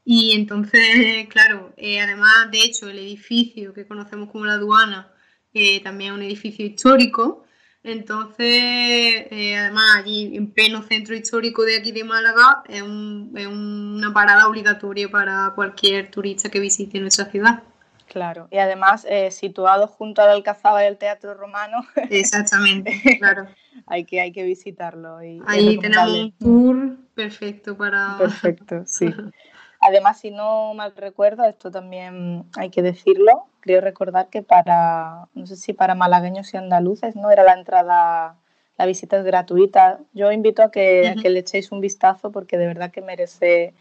Y 0.04 0.32
entonces, 0.32 0.82
claro, 1.28 1.72
eh, 1.76 2.00
además, 2.00 2.50
de 2.50 2.62
hecho, 2.62 2.88
el 2.88 2.98
edificio 2.98 3.72
que 3.72 3.86
conocemos 3.86 4.30
como 4.30 4.46
la 4.46 4.54
aduana 4.54 5.12
eh, 5.54 5.82
también 5.82 6.12
es 6.12 6.16
un 6.16 6.22
edificio 6.22 6.66
histórico. 6.66 7.44
Entonces, 7.84 8.46
eh, 8.46 9.56
además, 9.56 9.96
allí 9.96 10.36
en 10.36 10.52
pleno 10.52 10.82
centro 10.82 11.16
histórico 11.16 11.64
de 11.64 11.76
aquí 11.76 11.90
de 11.90 12.04
Málaga, 12.04 12.62
es, 12.68 12.80
es 12.80 13.46
una 13.46 14.12
parada 14.14 14.46
obligatoria 14.46 15.08
para 15.08 15.52
cualquier 15.54 16.10
turista 16.10 16.48
que 16.48 16.60
visite 16.60 17.00
nuestra 17.00 17.24
ciudad. 17.26 17.62
Claro, 18.06 18.46
y 18.50 18.58
además 18.58 19.06
eh, 19.08 19.30
situado 19.30 19.86
junto 19.86 20.20
al 20.22 20.28
Alcazaba 20.28 20.82
del 20.82 20.98
Teatro 20.98 21.34
Romano. 21.34 21.78
Exactamente, 22.10 23.00
claro. 23.18 23.48
hay, 23.86 24.04
que, 24.04 24.20
hay 24.20 24.32
que 24.32 24.44
visitarlo. 24.44 25.16
Ahí 25.16 25.78
tenemos 25.78 26.10
un 26.10 26.32
tour 26.32 26.96
perfecto 27.14 27.76
para... 27.76 28.16
Perfecto, 28.18 28.82
sí. 28.86 29.06
Además, 29.82 30.20
si 30.20 30.30
no 30.30 30.74
mal 30.74 30.94
recuerdo, 30.96 31.44
esto 31.44 31.70
también 31.70 32.44
hay 32.56 32.70
que 32.70 32.82
decirlo, 32.82 33.46
creo 33.60 33.80
recordar 33.80 34.28
que 34.28 34.40
para, 34.40 35.26
no 35.34 35.46
sé 35.46 35.56
si 35.56 35.72
para 35.72 35.96
malagueños 35.96 36.54
y 36.54 36.56
andaluces, 36.56 37.16
¿no? 37.16 37.32
Era 37.32 37.42
la 37.42 37.54
entrada, 37.54 38.36
la 38.78 38.86
visita 38.86 39.18
es 39.18 39.24
gratuita. 39.24 39.98
Yo 40.14 40.30
invito 40.30 40.62
a 40.62 40.70
que, 40.70 41.08
a 41.08 41.20
que 41.20 41.30
le 41.30 41.40
echéis 41.40 41.72
un 41.72 41.80
vistazo 41.80 42.30
porque 42.30 42.58
de 42.58 42.68
verdad 42.68 42.92
que 42.92 43.02
merece 43.02 43.74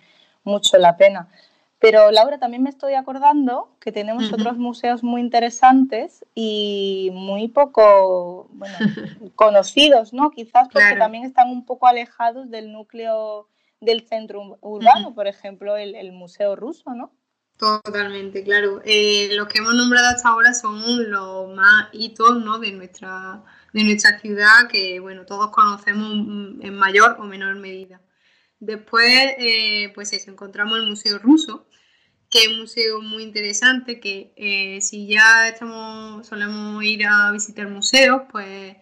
mucho 0.44 0.78
la 0.80 0.98
pena. 0.98 1.28
Pero 1.82 2.12
Laura, 2.12 2.38
también 2.38 2.62
me 2.62 2.70
estoy 2.70 2.94
acordando 2.94 3.70
que 3.80 3.92
tenemos 3.92 4.32
otros 4.32 4.58
museos 4.58 5.04
muy 5.04 5.22
interesantes 5.22 6.26
y 6.36 7.10
muy 7.14 7.48
poco 7.48 8.48
bueno, 8.52 8.76
conocidos, 9.36 10.14
¿no? 10.14 10.30
Quizás 10.30 10.68
porque 10.72 10.96
también 10.98 11.26
están 11.26 11.50
un 11.50 11.66
poco 11.66 11.88
alejados 11.88 12.52
del 12.52 12.72
núcleo 12.72 13.48
del 13.82 14.08
centro 14.08 14.58
urbano, 14.62 15.14
por 15.14 15.28
ejemplo, 15.28 15.76
el, 15.76 16.12
Museo 16.14 16.56
Ruso, 16.56 16.94
¿no? 16.94 17.14
Totalmente, 17.58 18.44
claro. 18.44 18.82
Eh, 18.86 19.30
los 19.34 19.48
que 19.48 19.60
hemos 19.60 19.76
nombrado 19.76 20.08
hasta 20.08 20.30
ahora 20.30 20.54
son 20.54 21.12
los 21.12 21.54
más 21.56 21.90
hitos 21.92 22.44
¿no? 22.44 22.58
de, 22.60 22.72
nuestra, 22.72 23.44
de 23.74 23.84
nuestra 23.84 24.20
ciudad 24.20 24.68
que 24.68 25.00
bueno, 25.00 25.26
todos 25.26 25.52
conocemos 25.52 26.12
en 26.62 26.76
mayor 26.76 27.18
o 27.20 27.24
menor 27.24 27.56
medida. 27.56 28.02
Después, 28.60 29.36
eh, 29.40 29.92
pues 29.94 30.14
eso, 30.14 30.32
encontramos 30.32 30.78
el 30.78 30.88
Museo 30.88 31.20
Ruso, 31.20 31.68
que 32.30 32.44
es 32.44 32.48
un 32.48 32.62
museo 32.62 33.02
muy 33.02 33.24
interesante, 33.24 34.00
que 34.00 34.34
eh, 34.36 34.82
si 34.82 35.08
ya 35.08 35.50
estamos, 35.50 36.28
solemos 36.28 36.84
ir 36.84 37.06
a 37.06 37.32
visitar 37.32 37.68
museos, 37.68 38.24
pues 38.32 38.76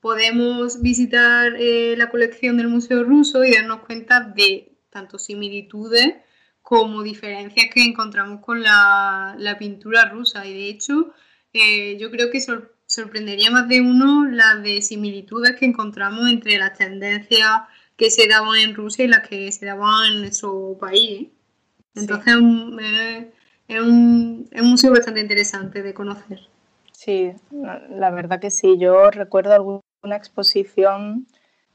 podemos 0.00 0.80
visitar 0.80 1.54
eh, 1.58 1.94
la 1.96 2.08
colección 2.10 2.56
del 2.56 2.68
Museo 2.68 3.04
Ruso 3.04 3.44
y 3.44 3.54
darnos 3.54 3.80
cuenta 3.80 4.20
de 4.20 4.72
tanto 4.90 5.18
similitudes 5.18 6.14
como 6.62 7.02
diferencias 7.02 7.66
que 7.72 7.84
encontramos 7.84 8.40
con 8.40 8.62
la, 8.62 9.56
pintura 9.58 10.06
rusa. 10.06 10.46
Y 10.46 10.52
de 10.52 10.68
hecho, 10.68 11.12
yo 11.52 12.10
creo 12.10 12.30
que 12.30 12.40
sorprendería 12.86 13.50
más 13.50 13.68
de 13.68 13.80
uno 13.80 14.24
las 14.24 14.62
de 14.62 14.80
similitudes 14.82 15.56
que 15.56 15.66
encontramos 15.66 16.28
entre 16.28 16.58
las 16.58 16.76
tendencias 16.76 17.62
que 17.96 18.10
se 18.10 18.28
daban 18.28 18.56
en 18.58 18.74
Rusia 18.74 19.04
y 19.04 19.08
las 19.08 19.28
que 19.28 19.50
se 19.52 19.66
daban 19.66 20.12
en 20.12 20.20
nuestro 20.20 20.76
país. 20.80 21.28
Entonces 21.94 22.34
es, 23.68 23.80
un, 23.80 24.48
museo 24.62 24.92
bastante 24.92 25.20
interesante 25.20 25.82
de 25.82 25.92
conocer. 25.92 26.40
Sí, 26.92 27.32
la 27.50 28.10
verdad 28.10 28.40
que 28.40 28.50
sí. 28.50 28.78
Yo 28.78 29.10
recuerdo 29.10 29.82
alguna 30.00 30.16
exposición 30.16 31.26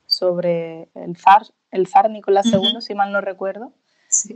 sobre 0.07 0.89
el 0.95 1.15
zar, 1.17 1.43
el 1.71 1.87
zar 1.87 2.09
Nicolás 2.09 2.47
II, 2.47 2.81
si 2.81 2.95
mal 2.95 3.11
no 3.11 3.21
recuerdo. 3.21 3.71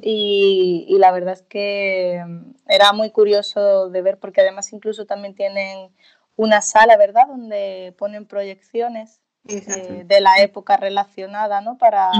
Y, 0.01 0.85
y, 0.89 0.97
la 0.97 1.11
verdad 1.11 1.33
es 1.33 1.41
que 1.43 2.21
era 2.67 2.91
muy 2.91 3.11
curioso 3.11 3.89
de 3.89 4.01
ver 4.01 4.17
porque 4.17 4.41
además 4.41 4.73
incluso 4.73 5.05
también 5.05 5.35
tienen 5.35 5.89
una 6.35 6.61
sala, 6.61 6.97
¿verdad?, 6.97 7.27
donde 7.27 7.93
ponen 7.97 8.25
proyecciones 8.25 9.21
eh, 9.47 10.03
de 10.05 10.21
la 10.21 10.41
época 10.41 10.75
relacionada, 10.75 11.61
¿no? 11.61 11.77
Para, 11.77 12.11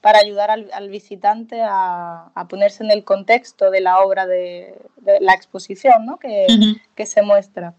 para 0.00 0.18
ayudar 0.18 0.50
al, 0.50 0.88
visitante 0.90 1.62
a, 1.62 2.32
ponerse 2.48 2.84
en 2.84 2.90
el 2.90 3.04
contexto 3.04 3.70
de 3.70 3.80
la 3.80 3.98
obra 4.00 4.26
de, 4.26 4.76
la 5.20 5.32
exposición, 5.32 6.04
¿no? 6.04 6.18
Que, 6.18 6.46
que 6.94 7.06
se 7.06 7.22
muestra. 7.22 7.74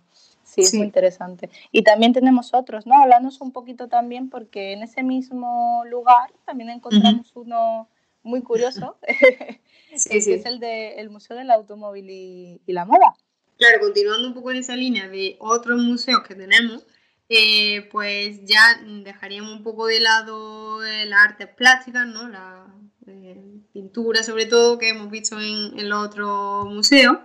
Sí, 0.51 0.61
es 0.61 0.73
muy 0.73 0.83
interesante. 0.83 1.49
Y 1.71 1.83
también 1.83 2.11
tenemos 2.11 2.53
otros, 2.53 2.85
¿no? 2.85 3.01
Hablamos 3.01 3.39
un 3.39 3.53
poquito 3.53 3.87
también 3.87 4.29
porque 4.29 4.73
en 4.73 4.83
ese 4.83 5.01
mismo 5.01 5.83
lugar 5.87 6.29
también 6.45 6.69
encontramos 6.69 7.31
uno 7.35 7.87
muy 8.21 8.41
curioso, 8.41 8.97
que 9.07 10.17
es 10.17 10.45
el 10.45 10.59
del 10.59 11.09
Museo 11.09 11.37
del 11.37 11.51
Automóvil 11.51 12.09
y, 12.09 12.61
y, 12.65 12.73
la 12.73 12.83
Moda. 12.83 13.15
Claro, 13.57 13.79
continuando 13.79 14.27
un 14.27 14.33
poco 14.33 14.51
en 14.51 14.57
esa 14.57 14.75
línea 14.75 15.07
de 15.07 15.37
otros 15.39 15.81
museos 15.81 16.21
que 16.27 16.35
tenemos, 16.35 16.85
eh, 17.29 17.87
pues 17.89 18.43
ya 18.43 18.81
dejaríamos 19.05 19.53
un 19.53 19.63
poco 19.63 19.87
de 19.87 20.01
lado 20.01 20.81
las 20.81 21.29
artes 21.29 21.47
plásticas, 21.47 22.05
¿no? 22.05 22.27
la 22.27 22.67
eh, 23.07 23.41
pintura 23.71 24.21
sobre 24.21 24.47
todo 24.47 24.77
que 24.77 24.89
hemos 24.89 25.09
visto 25.09 25.39
en, 25.39 25.79
el 25.79 25.93
otro 25.93 26.65
museo. 26.65 27.23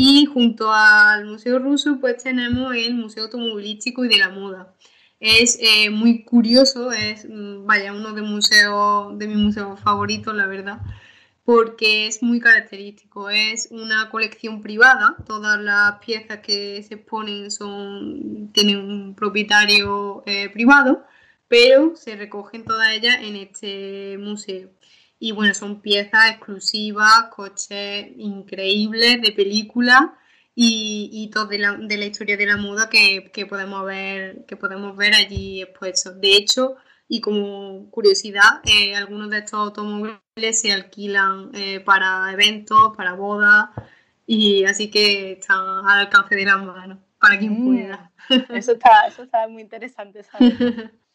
Y 0.00 0.26
junto 0.26 0.72
al 0.72 1.24
Museo 1.26 1.58
Ruso 1.58 1.98
pues 2.00 2.22
tenemos 2.22 2.72
el 2.76 2.94
Museo 2.94 3.24
Automovilístico 3.24 4.04
y 4.04 4.08
de 4.08 4.18
la 4.18 4.28
Moda. 4.28 4.72
Es 5.18 5.58
eh, 5.60 5.90
muy 5.90 6.22
curioso, 6.22 6.92
es 6.92 7.26
mm, 7.28 7.66
vaya 7.66 7.92
uno 7.92 8.12
de, 8.12 8.22
museos, 8.22 9.18
de 9.18 9.26
mis 9.26 9.38
museos 9.38 9.80
favoritos, 9.80 10.36
la 10.36 10.46
verdad 10.46 10.78
porque 11.44 12.06
es 12.06 12.22
muy 12.22 12.40
característico. 12.40 13.30
Es 13.30 13.68
una 13.72 14.10
colección 14.10 14.62
privada, 14.62 15.16
todas 15.26 15.58
las 15.58 15.98
piezas 15.98 16.40
que 16.40 16.82
se 16.82 16.94
exponen 16.96 17.50
son, 17.50 18.50
tienen 18.52 18.78
un 18.78 19.14
propietario 19.16 20.22
eh, 20.26 20.50
privado, 20.50 21.04
pero 21.48 21.96
se 21.96 22.16
recogen 22.16 22.64
todas 22.64 22.92
ellas 22.92 23.16
en 23.22 23.36
este 23.36 24.16
museo. 24.18 24.68
Y 25.18 25.32
bueno, 25.32 25.54
son 25.54 25.80
piezas 25.80 26.30
exclusivas, 26.30 27.26
coches 27.34 28.06
increíbles 28.16 29.20
de 29.20 29.32
película 29.32 30.16
y, 30.54 31.10
y 31.12 31.30
todo 31.30 31.46
de 31.46 31.58
la, 31.58 31.72
de 31.72 31.96
la, 31.96 32.06
historia 32.06 32.36
de 32.36 32.46
la 32.46 32.56
moda 32.56 32.88
que, 32.88 33.30
que, 33.32 33.46
podemos 33.46 33.84
ver, 33.84 34.44
que 34.46 34.56
podemos 34.56 34.96
ver 34.96 35.14
allí 35.14 35.62
expuestos. 35.62 36.20
De 36.20 36.36
hecho, 36.36 36.76
y 37.08 37.20
como 37.20 37.90
curiosidad, 37.90 38.60
eh, 38.64 38.94
algunos 38.94 39.30
de 39.30 39.38
estos 39.38 39.58
automóviles 39.58 40.20
se 40.60 40.72
alquilan 40.72 41.50
eh, 41.54 41.80
para 41.80 42.30
eventos, 42.32 42.94
para 42.96 43.14
bodas, 43.14 43.70
y 44.26 44.64
así 44.64 44.90
que 44.90 45.32
están 45.32 45.86
al 45.86 46.00
alcance 46.00 46.34
de 46.34 46.44
la 46.44 46.58
mano 46.58 47.02
para 47.18 47.38
quien 47.38 47.52
mm. 47.52 47.64
pueda. 47.64 48.12
Eso 48.50 48.72
está, 48.72 49.06
eso 49.08 49.22
está 49.22 49.48
muy 49.48 49.62
interesante 49.62 50.22
saber. 50.22 50.92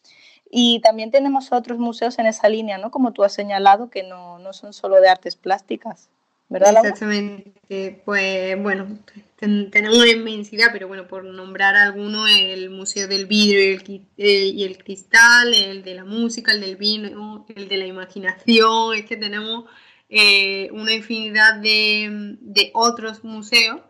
Y 0.56 0.82
también 0.82 1.10
tenemos 1.10 1.52
otros 1.52 1.80
museos 1.80 2.20
en 2.20 2.28
esa 2.28 2.48
línea, 2.48 2.78
¿no? 2.78 2.92
Como 2.92 3.12
tú 3.12 3.24
has 3.24 3.34
señalado, 3.34 3.90
que 3.90 4.04
no, 4.04 4.38
no 4.38 4.54
son 4.54 4.72
solo 4.72 5.02
de 5.02 5.10
artes 5.10 5.36
plásticas. 5.36 6.10
¿verdad? 6.54 6.86
Exactamente. 6.86 8.02
Pues 8.06 8.62
bueno, 8.62 9.00
tenemos 9.40 9.98
una 9.98 10.12
inmensidad, 10.12 10.68
pero 10.72 10.88
bueno, 10.88 11.08
por 11.08 11.24
nombrar 11.26 11.76
alguno, 11.76 12.28
el 12.28 12.70
Museo 12.70 13.08
del 13.08 13.26
Vidrio 13.26 13.60
y 13.60 13.74
el, 13.74 14.08
eh, 14.18 14.46
y 14.54 14.64
el, 14.64 14.78
Cristal, 14.78 15.54
el 15.54 15.84
de 15.84 15.96
la 15.96 16.06
música, 16.06 16.52
el 16.52 16.62
del 16.62 16.76
vino, 16.76 17.46
el 17.56 17.68
de 17.68 17.78
la 17.78 17.88
imaginación, 17.88 18.96
es 18.96 19.06
que 19.06 19.18
tenemos 19.18 19.66
eh, 20.10 20.70
una 20.74 20.94
infinidad 20.94 21.56
de, 21.56 22.38
de, 22.40 22.70
otros 22.76 23.24
museos 23.24 23.82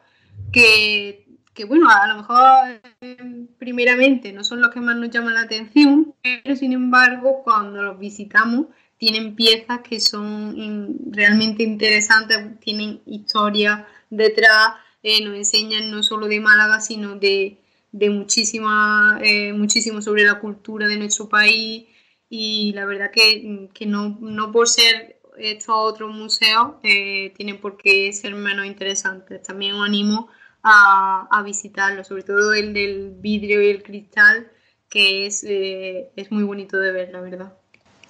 que, 0.54 1.23
que, 1.54 1.66
bueno, 1.66 1.90
a 1.90 2.08
lo 2.08 2.16
mejor 2.16 2.82
eh, 3.02 3.46
primeramente 3.58 4.34
no 4.34 4.44
son 4.44 4.62
los 4.62 4.72
que 4.72 4.80
más 4.80 4.96
nos 4.96 5.10
llaman 5.10 5.36
la 5.36 5.42
atención, 5.42 6.14
pero 6.22 6.56
sin 6.56 6.74
embargo, 6.74 7.44
cuando 7.44 7.82
los 7.82 8.00
visitamos, 8.00 8.68
tienen 8.98 9.36
piezas 9.36 9.82
que 9.82 10.00
son 10.00 10.98
realmente 11.12 11.64
interesantes, 11.64 12.60
tienen 12.60 13.02
historia 13.06 13.86
detrás, 14.10 14.76
eh, 15.04 15.24
nos 15.24 15.36
enseñan 15.36 15.92
no 15.92 16.04
solo 16.04 16.28
de 16.28 16.40
Málaga, 16.40 16.80
sino 16.80 17.16
de, 17.16 17.58
de 17.92 18.10
muchísima, 18.10 19.20
eh, 19.22 19.52
muchísimo 19.54 20.02
sobre 20.02 20.24
la 20.24 20.40
cultura 20.40 20.88
de 20.88 20.98
nuestro 20.98 21.28
país 21.28 21.86
y 22.30 22.72
la 22.74 22.86
verdad 22.86 23.12
que, 23.12 23.70
que 23.74 23.86
no, 23.86 24.18
no, 24.22 24.52
por 24.52 24.68
ser 24.70 25.20
estos 25.38 25.76
otros 25.76 26.14
museos 26.14 26.76
eh, 26.84 27.34
tienen 27.36 27.60
por 27.60 27.78
qué 27.78 28.14
ser 28.14 28.34
menos 28.36 28.66
interesantes. 28.66 29.44
También 29.44 29.76
os 29.76 29.86
animo 29.86 30.30
a, 30.64 31.28
a 31.30 31.44
visitarlo, 31.44 32.04
sobre 32.04 32.24
todo 32.24 32.54
el 32.54 32.74
del 32.74 33.12
vidrio 33.20 33.62
y 33.62 33.70
el 33.70 33.84
cristal, 33.84 34.50
que 34.90 35.26
es, 35.26 35.44
es 35.44 36.32
muy 36.32 36.44
bonito 36.44 36.78
de 36.78 36.92
ver, 36.92 37.12
la 37.12 37.22
verdad. 37.22 37.54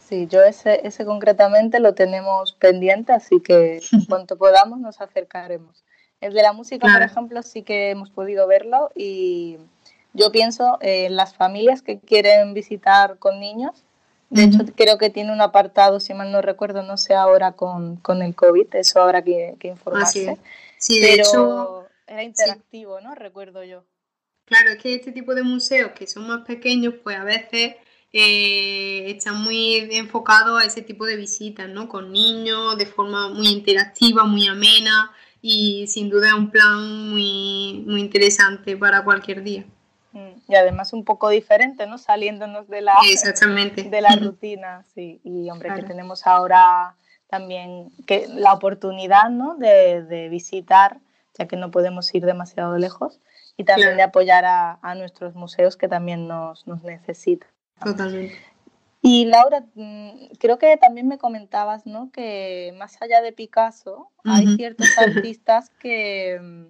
Sí, 0.07 0.27
yo 0.29 0.43
ese, 0.43 0.85
ese 0.85 1.05
concretamente 1.05 1.79
lo 1.79 1.93
tenemos 1.95 2.53
pendiente, 2.53 3.13
así 3.13 3.39
que 3.39 3.81
en 3.91 4.05
cuanto 4.07 4.37
podamos 4.37 4.79
nos 4.79 5.01
acercaremos. 5.01 5.83
El 6.21 6.33
de 6.33 6.41
la 6.41 6.53
música, 6.53 6.87
por 6.93 7.01
ejemplo, 7.01 7.41
sí 7.43 7.63
que 7.63 7.89
hemos 7.89 8.09
podido 8.09 8.47
verlo 8.47 8.91
y 8.95 9.57
yo 10.13 10.31
pienso 10.31 10.77
en 10.81 11.15
las 11.15 11.35
familias 11.35 11.81
que 11.81 11.99
quieren 11.99 12.53
visitar 12.53 13.17
con 13.17 13.39
niños. 13.39 13.83
De 14.29 14.43
hecho, 14.45 14.59
creo 14.75 14.97
que 14.97 15.09
tiene 15.09 15.31
un 15.31 15.41
apartado, 15.41 15.99
si 15.99 16.13
mal 16.13 16.31
no 16.31 16.41
recuerdo, 16.41 16.81
no 16.81 16.97
sé 16.97 17.13
ahora 17.13 17.51
con, 17.51 17.97
con 17.97 18.21
el 18.21 18.35
COVID, 18.35 18.67
eso 18.75 19.01
habrá 19.01 19.21
que, 19.21 19.55
que 19.59 19.67
informarse. 19.67 20.37
Sí, 20.77 20.99
de 20.99 21.07
Pero 21.07 21.23
hecho, 21.23 21.82
era 22.07 22.23
interactivo, 22.23 23.01
¿no? 23.01 23.15
Recuerdo 23.15 23.63
yo. 23.63 23.85
Claro, 24.45 24.71
es 24.71 24.77
que 24.77 24.95
este 24.95 25.11
tipo 25.11 25.33
de 25.35 25.43
museos 25.43 25.91
que 25.91 26.07
son 26.07 26.27
más 26.27 26.45
pequeños, 26.45 26.95
pues 27.03 27.17
a 27.17 27.23
veces 27.23 27.75
eh, 28.11 29.09
está 29.09 29.33
muy 29.33 29.77
enfocado 29.91 30.57
a 30.57 30.65
ese 30.65 30.81
tipo 30.81 31.05
de 31.05 31.15
visitas, 31.15 31.69
¿no? 31.69 31.87
Con 31.87 32.11
niños, 32.11 32.77
de 32.77 32.85
forma 32.85 33.29
muy 33.29 33.47
interactiva, 33.47 34.23
muy 34.25 34.47
amena 34.47 35.11
y 35.41 35.87
sin 35.87 36.09
duda 36.09 36.27
es 36.27 36.33
un 36.33 36.51
plan 36.51 37.09
muy, 37.09 37.83
muy 37.85 38.01
interesante 38.01 38.77
para 38.77 39.03
cualquier 39.03 39.43
día. 39.43 39.65
Mm. 40.13 40.33
Y 40.47 40.55
además 40.55 40.93
un 40.93 41.03
poco 41.03 41.29
diferente, 41.29 41.87
¿no? 41.87 41.97
Saliéndonos 41.97 42.67
de 42.69 42.81
la, 42.81 42.93
Exactamente. 43.09 43.83
De 43.83 44.01
la 44.01 44.15
rutina, 44.21 44.85
sí. 44.93 45.19
Y 45.23 45.49
hombre, 45.49 45.73
que 45.75 45.83
tenemos 45.83 46.25
ahora 46.27 46.95
también 47.27 47.89
que 48.05 48.27
la 48.29 48.53
oportunidad, 48.53 49.29
¿no? 49.31 49.55
De, 49.55 50.29
visitar, 50.29 50.99
ya 51.37 51.47
que 51.47 51.55
no 51.55 51.71
podemos 51.71 52.13
ir 52.13 52.25
demasiado 52.25 52.77
lejos, 52.77 53.19
y 53.57 53.63
también 53.63 53.97
de 53.97 54.03
apoyar 54.03 54.45
a, 54.45 54.79
a, 54.81 54.95
nuestros 54.95 55.35
museos 55.35 55.77
que 55.77 55.87
también 55.87 56.27
nos, 56.27 56.65
nos 56.65 56.83
necesitan. 56.83 57.49
Totalmente. 57.83 58.35
Y 59.05 59.25
Laura, 59.25 59.65
mm, 59.75 60.27
creo 60.39 60.57
que 60.57 60.77
también 60.77 61.09
me 61.09 61.17
comentabas, 61.17 61.85
¿no? 61.85 62.09
Que 62.13 62.73
más 62.77 63.01
allá 63.01 63.21
de 63.21 63.33
Picasso, 63.33 64.09
hay 64.23 64.55
ciertos 64.55 64.97
artistas 64.97 65.69
que, 65.71 66.39
mm, 66.41 66.67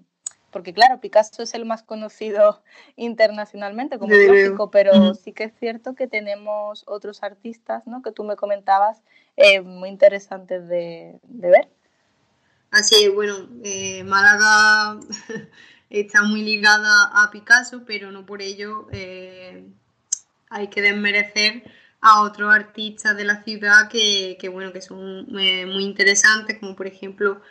porque 0.50 0.74
claro, 0.74 1.00
Picasso 1.00 1.43
es 1.43 1.53
el 1.53 1.65
más 1.65 1.84
conocido 1.84 2.63
internacionalmente, 2.96 4.00
como 4.00 4.15
lógico, 4.15 4.72
pero 4.72 5.13
sí 5.13 5.32
que 5.32 5.43
es 5.43 5.53
cierto 5.60 5.93
que 5.93 6.08
tenemos 6.08 6.84
otros 6.88 7.22
artistas, 7.22 7.86
¿no? 7.86 8.01
Que 8.01 8.12
tú 8.12 8.24
me 8.24 8.36
comentabas, 8.36 9.03
eh, 9.38 9.62
muy 9.62 9.89
interesantes 9.89 10.67
de, 10.67 11.20
ver. 11.29 11.70
Así 12.74 12.96
es, 13.03 13.13
bueno, 13.13 13.36
eh, 13.63 14.03
Málaga 14.03 15.00
está 15.92 16.24
muy 16.24 16.42
ligada 16.42 17.03
a 17.13 17.30
Picasso, 17.30 17.84
pero 17.86 18.12
no 18.12 18.25
por 18.25 18.42
ello 18.42 18.88
eh, 18.92 19.63
hay 20.50 20.70
que 20.70 20.82
desmerecer 20.82 21.63
a 22.01 22.24
otros 22.24 22.51
artistas 22.51 23.15
de 23.15 23.25
la 23.25 23.44
ciudad 23.44 23.89
que, 23.89 24.50
bueno, 24.51 24.74
que 24.74 24.82
son 24.82 25.27
eh, 25.38 25.68
muy 25.68 25.84
interesantes, 25.84 26.58
como 26.60 26.75
por 26.75 26.88
ejemplo 26.88 27.42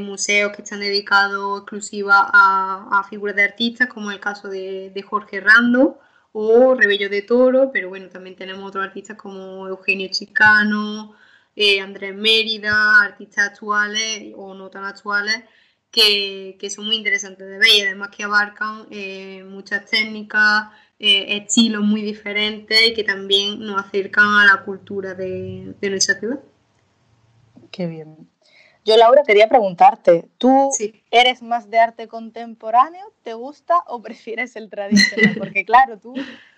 museos 0.00 0.52
que 0.56 0.62
están 0.62 0.80
dedicados 0.80 1.60
exclusiva 1.60 2.28
a, 2.32 3.06
figuras 3.08 3.36
de 3.36 3.44
artistas, 3.44 3.88
como 3.88 4.10
el 4.10 4.18
caso 4.18 4.48
de, 4.48 5.04
Jorge 5.08 5.40
Rando 5.40 6.00
o 6.32 6.74
Rebello 6.74 7.08
de 7.08 7.22
Toro, 7.22 7.70
pero 7.72 7.88
bueno, 7.88 8.08
también 8.08 8.34
tenemos 8.34 8.68
otros 8.68 8.84
artistas 8.84 9.16
como 9.16 9.68
Eugenio 9.68 10.08
Chicano, 10.10 11.14
eh, 11.56 11.80
Andrés 11.80 12.14
Mérida, 12.14 13.02
artistas 13.02 13.48
actuales 13.48 14.32
o 14.36 14.54
no 14.54 14.70
tan 14.70 14.84
actuales, 14.84 15.42
que, 15.90 16.56
que, 16.60 16.70
son 16.70 16.86
muy 16.86 16.96
interesantes 16.96 17.46
de 17.46 17.58
ver 17.58 17.68
y 17.76 17.80
además 17.80 18.10
que 18.14 18.24
abarcan 18.24 18.86
muchas 19.48 19.86
técnicas, 19.86 20.68
eh, 20.98 21.36
estilos 21.36 21.82
muy 21.82 22.00
diferentes 22.00 22.88
y 22.88 22.94
que 22.94 23.04
también 23.04 23.60
nos 23.60 23.84
acercan 23.84 24.28
a 24.28 24.46
la 24.46 24.64
cultura 24.64 25.12
de, 25.12 25.74
nuestra 25.82 26.18
ciudad. 26.18 26.40
Qué 27.70 27.86
bien. 27.86 28.26
Yo, 28.86 28.96
Laura, 28.96 29.24
quería 29.26 29.48
preguntarte, 29.48 30.28
¿tú 30.38 30.70
eres 31.10 31.42
más 31.42 31.68
de 31.70 31.80
arte 31.80 32.06
contemporáneo? 32.06 33.04
¿Te 33.24 33.34
gusta 33.34 33.74
o 33.88 34.00
prefieres 34.02 34.54
el 34.54 34.70
tradicional? 34.70 35.34
Porque 35.36 35.64
claro, 35.64 35.98
tú 35.98 36.14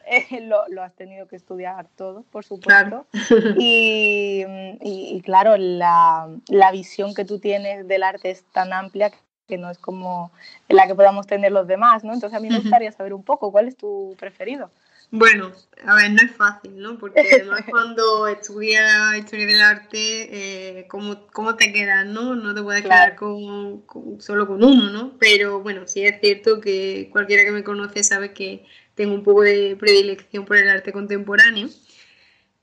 eh, 0.07 0.43
lo, 0.43 0.83
has 0.83 0.95
tenido 0.95 1.27
que 1.27 1.37
estudiar 1.37 1.89
todo, 1.97 2.25
por 2.31 2.45
supuesto. 2.45 3.07
Y, 3.59 4.45
y, 4.83 5.23
claro, 5.23 5.57
la, 5.57 6.29
la, 6.49 6.71
visión 6.71 7.15
que 7.15 7.25
tú 7.25 7.39
tienes 7.39 7.89
del 7.89 8.03
arte 8.03 8.31
es 8.31 8.45
tan 8.53 8.75
amplia 8.75 9.11
que 9.47 9.57
no 9.57 9.71
es 9.71 9.79
como 9.79 10.31
la 10.69 10.87
que 10.87 10.95
podamos 10.95 11.27
tener 11.27 11.51
los 11.51 11.67
demás, 11.67 12.05
¿no? 12.05 12.13
Entonces 12.13 12.37
a 12.37 12.43
mí 12.43 12.51
me 12.51 12.59
gustaría 12.59 12.93
saber 12.93 13.15
un 13.15 13.23
poco 13.23 13.51
cuál 13.51 13.69
es 13.69 13.77
tu 13.79 14.15
preferido. 14.19 14.71
Bueno, 15.11 15.53
a 15.85 15.95
ver, 15.95 16.11
no 16.11 16.23
es 16.23 16.33
fácil, 16.33 16.79
¿no? 16.79 16.99
Porque 16.99 17.21
además 17.41 17.62
cuando 17.71 18.27
estudias 18.29 19.17
historia 19.17 19.47
del 19.47 19.61
arte, 19.62 20.79
eh, 20.81 20.87
¿cómo, 20.88 21.27
¿cómo, 21.29 21.57
te 21.57 21.73
quedas, 21.73 22.07
no? 22.07 22.35
No 22.35 22.55
te 22.55 22.62
puedes 22.62 22.83
quedar 22.83 23.17
con, 23.17 23.85
solo 24.21 24.47
con 24.47 24.62
uno, 24.62 24.91
¿no? 24.91 25.17
Pero 25.19 25.61
bueno, 25.61 25.87
sí 25.87 26.05
es 26.05 26.21
cierto 26.21 26.61
que 26.61 27.09
cualquiera 27.11 27.45
que 27.45 27.53
me 27.53 27.65
conoce 27.65 28.05
sabe 28.05 28.35
que 28.35 28.65
tengo 28.95 29.15
un 29.15 29.23
poco 29.23 29.43
de 29.43 29.77
predilección 29.79 30.45
por 30.45 30.57
el 30.57 30.69
arte 30.69 30.93
contemporáneo. 30.93 31.69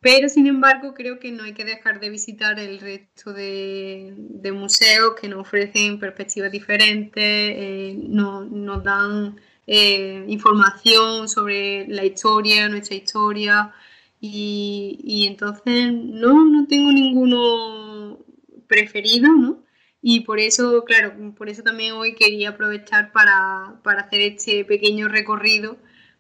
Pero 0.06 0.30
sin 0.30 0.46
embargo 0.46 0.94
creo 0.94 1.18
que 1.18 1.32
no 1.32 1.46
hay 1.46 1.54
que 1.54 1.66
dejar 1.66 2.00
de 2.00 2.12
visitar 2.12 2.60
el 2.60 2.80
resto 2.80 3.34
de, 3.34 4.14
museos 4.54 5.16
que 5.20 5.28
nos 5.28 5.40
ofrecen 5.40 6.00
perspectivas 6.00 6.52
diferentes, 6.52 7.24
eh, 7.24 7.96
nos, 7.98 8.84
dan 8.84 9.42
eh, 9.68 10.26
información 10.28 11.30
sobre 11.30 11.88
la 11.88 12.06
historia, 12.06 12.70
nuestra 12.70 12.96
historia. 12.96 13.74
Y, 14.22 15.26
entonces 15.28 15.94
no, 15.94 16.46
no 16.46 16.66
tengo 16.68 16.92
ninguno 16.92 18.20
preferido, 18.68 19.32
¿no? 19.34 19.64
Y 20.02 20.22
por 20.22 20.40
eso, 20.40 20.84
claro, 20.86 21.14
por 21.38 21.50
eso 21.50 21.64
también 21.64 21.94
hoy 21.94 22.16
quería 22.16 22.50
aprovechar 22.50 23.12
para, 23.12 23.80
para 23.84 24.02
hacer 24.02 24.22
este 24.22 24.66
pequeño 24.66 25.08
recorrido 25.08 25.78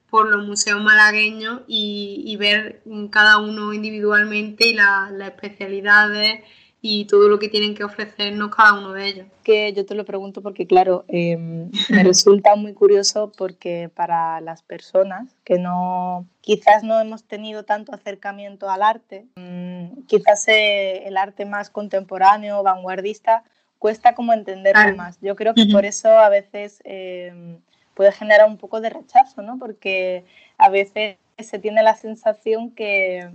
por 0.10 0.30
los 0.30 0.48
museos 0.48 0.82
malagueños 0.82 1.62
y, 1.68 2.36
ver 2.40 2.82
cada 3.12 3.38
uno 3.40 3.74
individualmente 3.74 4.68
y 4.68 4.74
las 4.74 5.12
especialidades 5.12 6.44
y 6.88 7.06
todo 7.06 7.30
lo 7.30 7.40
que 7.40 7.50
tienen 7.50 7.74
que 7.74 7.84
ofrecernos 7.84 8.56
cada 8.56 8.74
uno 8.74 8.94
de 8.94 9.08
ellos. 9.08 9.28
Que 9.44 9.74
yo 9.74 9.88
te 9.88 9.96
lo 9.96 10.06
pregunto 10.06 10.44
porque, 10.44 10.68
claro, 10.68 11.04
em, 11.08 11.72
me 11.90 12.04
resulta 12.04 12.56
muy 12.56 12.74
curioso 12.74 13.32
porque 13.36 13.90
para 13.90 14.40
las 14.40 14.62
personas 14.62 15.36
que 15.44 15.58
no, 15.58 16.28
quizás 16.42 16.84
no 16.84 17.00
hemos 17.00 17.24
tenido 17.24 17.64
tanto 17.64 17.92
acercamiento 17.92 18.70
al 18.70 18.84
arte, 18.84 19.26
mm, 19.36 20.04
quizás 20.06 20.48
eh, 20.48 21.08
el 21.08 21.18
arte 21.18 21.46
más 21.46 21.72
contemporáneo, 21.72 22.62
vanguardista, 22.62 23.44
cuesta 23.80 24.14
como 24.14 24.34
entenderlo 24.34 24.96
más. 24.96 25.18
Yo 25.22 25.36
creo 25.36 25.56
que 25.56 25.66
por 25.66 25.86
eso 25.86 26.10
a 26.10 26.30
veces 26.30 26.82
em, 26.84 27.58
puede 27.96 28.12
generar 28.12 28.48
un 28.48 28.58
poco 28.58 28.80
de 28.80 28.92
rechazo, 28.92 29.42
¿no? 29.42 29.58
Porque 29.58 30.24
a 30.60 30.70
veces 30.70 31.18
se 31.40 31.58
tiene 31.58 31.82
la 31.82 31.96
sensación 31.96 32.70
que 32.70 33.32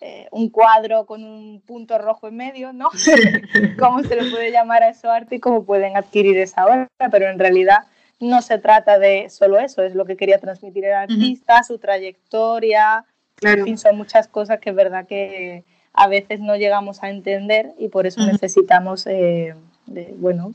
eh, 0.00 0.26
un 0.32 0.50
cuadro 0.50 1.06
con 1.06 1.24
un 1.24 1.60
punto 1.60 1.98
rojo 1.98 2.28
en 2.28 2.36
medio, 2.36 2.72
¿no? 2.72 2.90
¿Cómo 3.78 4.02
se 4.02 4.16
le 4.16 4.30
puede 4.30 4.50
llamar 4.50 4.82
a 4.82 4.88
eso 4.88 5.10
arte 5.10 5.36
y 5.36 5.40
cómo 5.40 5.64
pueden 5.64 5.96
adquirir 5.96 6.36
esa 6.38 6.66
obra? 6.66 6.88
Pero 7.10 7.28
en 7.28 7.38
realidad 7.38 7.86
no 8.20 8.42
se 8.42 8.58
trata 8.58 8.98
de 8.98 9.30
solo 9.30 9.58
eso, 9.58 9.82
es 9.82 9.94
lo 9.94 10.04
que 10.04 10.16
quería 10.16 10.38
transmitir 10.38 10.84
el 10.86 10.94
artista, 10.94 11.62
su 11.62 11.78
trayectoria, 11.78 13.04
en 13.42 13.64
fin, 13.64 13.78
son 13.78 13.96
muchas 13.96 14.28
cosas 14.28 14.60
que 14.60 14.70
es 14.70 14.76
verdad 14.76 15.06
que 15.06 15.64
a 15.92 16.08
veces 16.08 16.40
no 16.40 16.56
llegamos 16.56 17.02
a 17.02 17.10
entender 17.10 17.72
y 17.78 17.88
por 17.88 18.06
eso 18.06 18.24
necesitamos, 18.24 19.06
eh, 19.06 19.54
de, 19.86 20.14
bueno, 20.16 20.54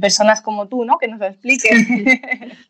personas 0.00 0.42
como 0.42 0.68
tú, 0.68 0.84
¿no? 0.84 0.98
Que 0.98 1.08
nos 1.08 1.18
lo 1.18 1.26
expliquen. 1.26 1.76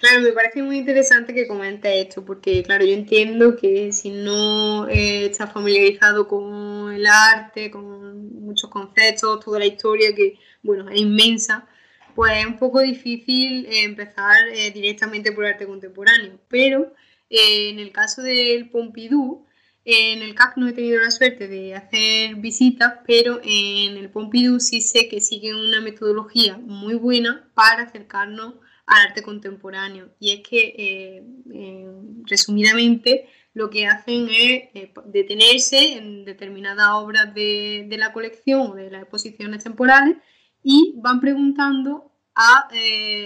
Claro, 0.00 0.22
me 0.22 0.32
parece 0.32 0.62
muy 0.62 0.78
interesante 0.78 1.34
que 1.34 1.46
comente 1.46 2.00
esto, 2.00 2.24
porque 2.24 2.62
claro, 2.62 2.86
yo 2.86 2.94
entiendo 2.94 3.54
que 3.54 3.92
si 3.92 4.08
no 4.08 4.88
eh, 4.88 5.26
estás 5.26 5.52
familiarizado 5.52 6.26
con 6.26 6.90
el 6.90 7.06
arte, 7.06 7.70
con 7.70 8.40
muchos 8.40 8.70
conceptos, 8.70 9.44
toda 9.44 9.58
la 9.58 9.66
historia 9.66 10.14
que, 10.14 10.38
bueno, 10.62 10.88
es 10.88 10.98
inmensa, 10.98 11.68
pues 12.14 12.32
es 12.38 12.46
un 12.46 12.58
poco 12.58 12.80
difícil 12.80 13.66
eh, 13.66 13.84
empezar 13.84 14.48
eh, 14.48 14.70
directamente 14.70 15.32
por 15.32 15.44
arte 15.44 15.66
contemporáneo. 15.66 16.40
Pero 16.48 16.94
en 17.28 17.78
el 17.78 17.92
caso 17.92 18.22
del 18.22 18.70
Pompidou, 18.70 19.46
en 19.84 20.22
el 20.22 20.34
CAC 20.34 20.56
no 20.56 20.68
he 20.68 20.72
tenido 20.72 20.98
la 21.00 21.10
suerte 21.10 21.46
de 21.46 21.74
hacer 21.74 22.36
visitas, 22.36 22.94
pero 23.06 23.40
en 23.44 23.98
el 23.98 24.08
Pompidou 24.08 24.60
sí 24.60 24.80
sé 24.80 25.08
que 25.08 25.20
siguen 25.20 25.56
una 25.56 25.82
metodología 25.82 26.56
muy 26.56 26.94
buena 26.94 27.50
para 27.54 27.82
acercarnos 27.82 28.54
al 28.90 29.06
arte 29.06 29.22
contemporáneo. 29.22 30.10
Y 30.18 30.32
es 30.32 30.40
que, 30.46 30.74
eh, 30.76 31.22
eh, 31.54 31.86
resumidamente, 32.26 33.28
lo 33.54 33.70
que 33.70 33.86
hacen 33.86 34.28
es 34.28 34.68
eh, 34.74 34.92
detenerse 35.06 35.94
en 35.94 36.24
determinadas 36.24 36.88
obras 36.94 37.32
de, 37.34 37.86
de, 37.88 37.98
la 37.98 38.12
colección 38.12 38.72
o 38.72 38.74
de 38.74 38.90
las 38.90 39.02
exposiciones 39.02 39.62
temporales 39.62 40.16
y 40.62 40.94
van 40.96 41.20
preguntando 41.20 42.12
a 42.34 42.68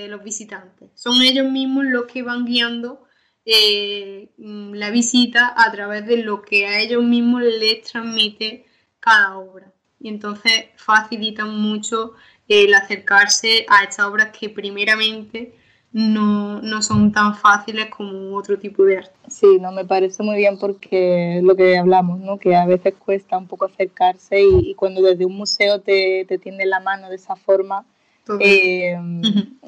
los 0.08 0.24
visitantes. 0.24 0.90
Son 0.94 1.22
ellos 1.22 1.50
mismos 1.50 1.84
los 1.84 2.06
que 2.06 2.22
van 2.22 2.44
guiando 2.44 3.06
mm, 3.46 4.74
la 4.74 4.90
visita 4.90 5.54
a 5.56 5.70
través 5.70 6.06
de 6.06 6.16
lo 6.18 6.42
que 6.42 6.66
a 6.66 6.80
ellos 6.80 7.04
mismos 7.04 7.42
les 7.42 7.82
transmite 7.82 8.66
cada 8.98 9.36
obra. 9.38 9.72
Y 10.00 10.08
entonces 10.08 10.66
facilitan 10.76 11.50
mucho 11.60 12.14
el 12.48 12.74
acercarse 12.74 13.66
a 13.68 13.84
estas 13.84 14.06
obras 14.06 14.30
que 14.38 14.48
primeramente 14.48 15.54
no, 15.92 16.82
son 16.82 17.12
tan 17.12 17.36
fáciles 17.36 17.86
como 17.86 18.36
otro 18.36 18.58
tipo 18.58 18.84
de 18.84 18.98
arte. 18.98 19.14
Sí, 19.28 19.58
no 19.60 19.70
me 19.70 19.84
parece 19.84 20.24
muy 20.24 20.36
bien 20.36 20.58
porque 20.58 21.40
lo 21.42 21.54
que 21.54 21.78
hablamos, 21.78 22.18
¿no? 22.18 22.38
que 22.38 22.56
a 22.56 22.66
veces 22.66 22.94
cuesta 22.98 23.38
un 23.38 23.46
poco 23.46 23.66
acercarse 23.66 24.42
y, 24.42 24.74
cuando 24.74 25.02
desde 25.02 25.24
un 25.24 25.36
museo 25.36 25.80
te, 25.80 26.24
te 26.28 26.38
tiende 26.38 26.66
la 26.66 26.80
mano 26.80 27.08
de 27.08 27.16
esa 27.16 27.36
forma, 27.36 27.86
eh, 28.40 28.96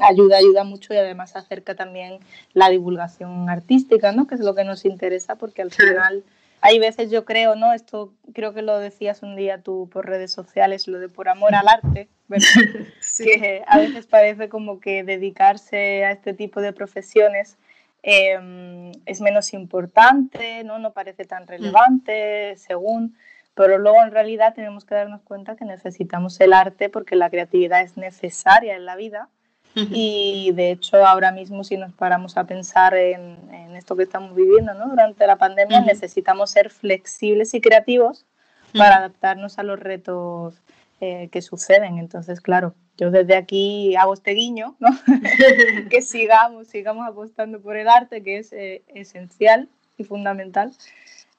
ayuda, 0.01 0.39
ayuda 0.39 0.65
mucho 0.65 0.95
y 0.95 0.97
además 0.97 1.37
acerca 1.37 1.75
también 1.75 2.19
la 2.55 2.71
divulgación 2.71 3.49
artística, 3.49 4.13
¿no? 4.13 4.27
Que 4.27 4.35
es 4.35 4.41
lo 4.41 4.55
que 4.55 4.65
nos 4.65 4.85
interesa 4.85 5.37
porque 5.37 5.63
al 5.63 5.71
final 5.71 6.25
hay 6.67 6.81
veces 6.81 7.13
yo 7.13 7.25
creo, 7.25 7.55
¿no? 7.55 7.73
Esto 7.73 8.13
creo 8.35 8.53
que 8.53 8.63
lo 8.63 8.79
decías 8.79 9.23
un 9.23 9.37
día 9.37 9.63
tú 9.63 9.89
por 9.93 10.05
redes 10.05 10.33
sociales, 10.33 10.89
lo 10.89 10.99
de 10.99 11.09
por 11.09 11.29
amor 11.29 11.55
al 11.55 11.69
arte, 11.69 12.09
Que 13.19 13.63
a 13.69 13.79
veces 13.79 14.07
parece 14.07 14.49
como 14.49 14.81
que 14.81 15.05
dedicarse 15.05 16.05
a 16.05 16.11
este 16.11 16.35
tipo 16.35 16.61
de 16.61 16.73
profesiones 16.73 17.57
em, 18.03 18.91
es 19.07 19.21
menos 19.21 19.53
importante, 19.53 20.65
¿no? 20.65 20.81
no 20.81 20.93
parece 20.93 21.25
tan 21.25 21.45
mm. 21.45 21.49
relevante, 21.49 22.57
según, 22.57 23.17
pero 23.55 23.79
luego 23.79 24.03
en 24.03 24.11
realidad 24.11 24.55
tenemos 24.55 24.85
que 24.85 24.97
darnos 24.97 25.23
cuenta 25.23 25.55
que 25.55 25.65
necesitamos 25.65 26.41
el 26.41 26.53
arte 26.53 26.89
porque 26.89 27.15
la 27.15 27.31
creatividad 27.31 27.83
es 27.83 27.97
necesaria 27.97 28.75
en 28.75 28.87
la 28.87 28.97
vida 28.97 29.29
y 29.93 30.53
de 30.53 30.73
hecho 30.73 31.05
ahora 31.05 31.33
mismo 31.33 31.63
si 31.63 31.77
nos 31.77 31.93
paramos 31.93 32.37
a 32.37 32.45
pensar 32.45 32.95
en, 32.95 33.37
esto 33.77 33.95
que 33.95 34.05
estamos 34.05 34.35
viviendo 34.35 34.73
¿no? 34.73 34.89
durante 34.89 35.27
la 35.27 35.37
pandemia, 35.37 35.83
necesitamos 35.83 36.51
ser 36.51 36.71
flexibles 36.71 37.53
y 37.53 37.61
creativos 37.61 38.25
para 38.73 38.97
adaptarnos 38.97 39.59
a 39.59 39.63
los 39.63 39.79
retos 39.79 40.55
eh, 41.01 41.29
que 41.31 41.43
suceden. 41.43 41.99
Entonces, 41.99 42.41
claro, 42.41 42.75
yo 42.97 43.11
desde 43.11 43.37
aquí 43.37 43.95
hago 43.97 44.15
este 44.15 44.31
guiño, 44.31 44.77
¿no? 44.79 44.89
que 45.91 46.01
sigamos, 46.01 46.69
sigamos 46.69 47.07
apostando 47.07 47.61
por 47.61 47.77
el 47.77 47.89
arte, 47.89 48.23
que 48.23 48.39
es 48.39 48.53
eh, 48.55 48.83
esencial 48.89 49.69
y 49.99 50.05
fundamental, 50.05 50.73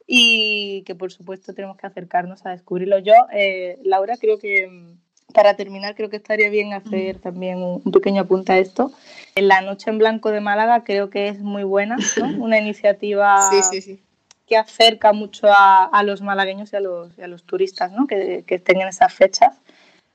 y 0.05 0.83
que 0.83 0.93
por 0.93 1.11
supuesto 1.11 1.53
tenemos 1.53 1.77
que 1.77 1.87
acercarnos 1.87 2.45
a 2.45 2.51
descubrirlo. 2.51 2.99
Yo, 2.99 3.13
eh, 3.33 3.79
Laura, 3.83 4.17
creo 4.17 4.37
que 4.37 4.67
mm, 4.67 5.06
para 5.37 5.53
terminar, 5.53 5.93
creo 5.93 6.09
que 6.09 6.15
estaría 6.15 6.49
bien 6.49 6.73
hacer 6.73 7.19
también 7.19 7.61
un, 7.61 7.91
pequeño 7.91 8.23
apunte 8.23 8.53
a 8.53 8.57
esto. 8.57 8.91
La 9.35 9.61
Noche 9.61 9.91
en 9.91 9.99
Blanco 9.99 10.31
de 10.31 10.41
Málaga 10.41 10.83
creo 10.83 11.11
que 11.11 11.27
es 11.27 11.37
muy 11.37 11.61
buena, 11.63 11.95
¿no? 12.17 12.25
una 12.43 12.57
iniciativa 12.57 13.47
que 14.47 14.57
acerca 14.57 15.13
mucho 15.13 15.45
a, 15.47 16.01
los 16.03 16.23
malagueños 16.23 16.73
y 16.73 16.77
a 16.77 16.79
los, 16.79 17.19
a 17.19 17.27
los 17.27 17.43
turistas 17.43 17.91
¿no? 17.91 18.07
que, 18.07 18.45
que 18.47 18.55
estén 18.55 18.81
en 18.81 18.87
esas 18.87 19.13
fechas. 19.13 19.55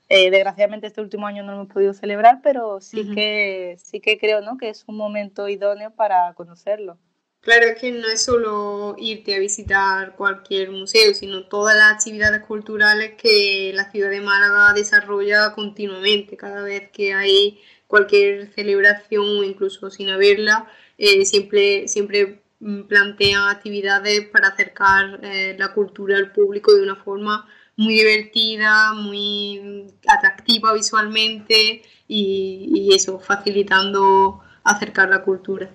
Eh, 0.09 0.29
desgraciadamente 0.29 0.87
este 0.87 0.99
último 0.99 1.25
año 1.25 1.41
no 1.41 1.53
lo 1.53 1.61
hemos 1.61 1.73
podido 1.73 1.93
celebrar, 1.93 2.41
pero 2.43 2.81
sí, 2.81 3.09
que, 3.15 3.77
sí 3.81 4.01
que 4.01 4.19
creo 4.19 4.41
¿no? 4.41 4.57
que 4.57 4.67
es 4.67 4.83
un 4.87 4.97
momento 4.97 5.47
idóneo 5.47 5.91
para 5.91 6.33
conocerlo. 6.33 6.97
Claro, 7.43 7.65
es 7.65 7.77
que 7.77 7.91
no 7.91 8.07
es 8.07 8.23
solo 8.23 8.95
irte 8.97 9.35
a 9.35 9.39
visitar 9.39 10.15
cualquier 10.15 10.71
museo, 10.71 11.13
sino 11.13 11.43
todas 11.43 11.75
las 11.75 11.95
actividades 11.95 12.41
culturales 12.45 13.15
que 13.21 13.73
la 13.75 13.91
ciudad 13.91 14.09
de 14.09 14.21
Málaga 14.21 14.71
desarrolla 14.73 15.53
continuamente. 15.53 16.37
Cada 16.37 16.61
vez 16.61 16.89
que 16.91 17.13
hay 17.13 17.59
cualquier 17.85 18.53
celebración 18.53 19.25
o 19.25 19.43
incluso 19.43 19.89
sin 19.89 20.09
haberla, 20.09 20.71
eh, 20.97 21.25
siempre, 21.25 21.89
siempre 21.89 22.41
mm, 22.61 22.83
plantean 22.83 23.49
actividades 23.49 24.25
para 24.29 24.47
acercar 24.47 25.19
eh, 25.23 25.57
la 25.59 25.73
cultura 25.73 26.17
al 26.17 26.31
público 26.31 26.73
de 26.73 26.81
una 26.81 26.95
forma 26.95 27.45
muy 27.75 27.95
divertida, 27.95 28.93
muy 28.93 29.91
atractiva 30.07 30.73
visualmente 30.73 31.81
y, 32.07 32.89
eso, 32.95 33.19
facilitando 33.19 34.41
acercar 34.63 35.09
la 35.09 35.23
cultura. 35.23 35.69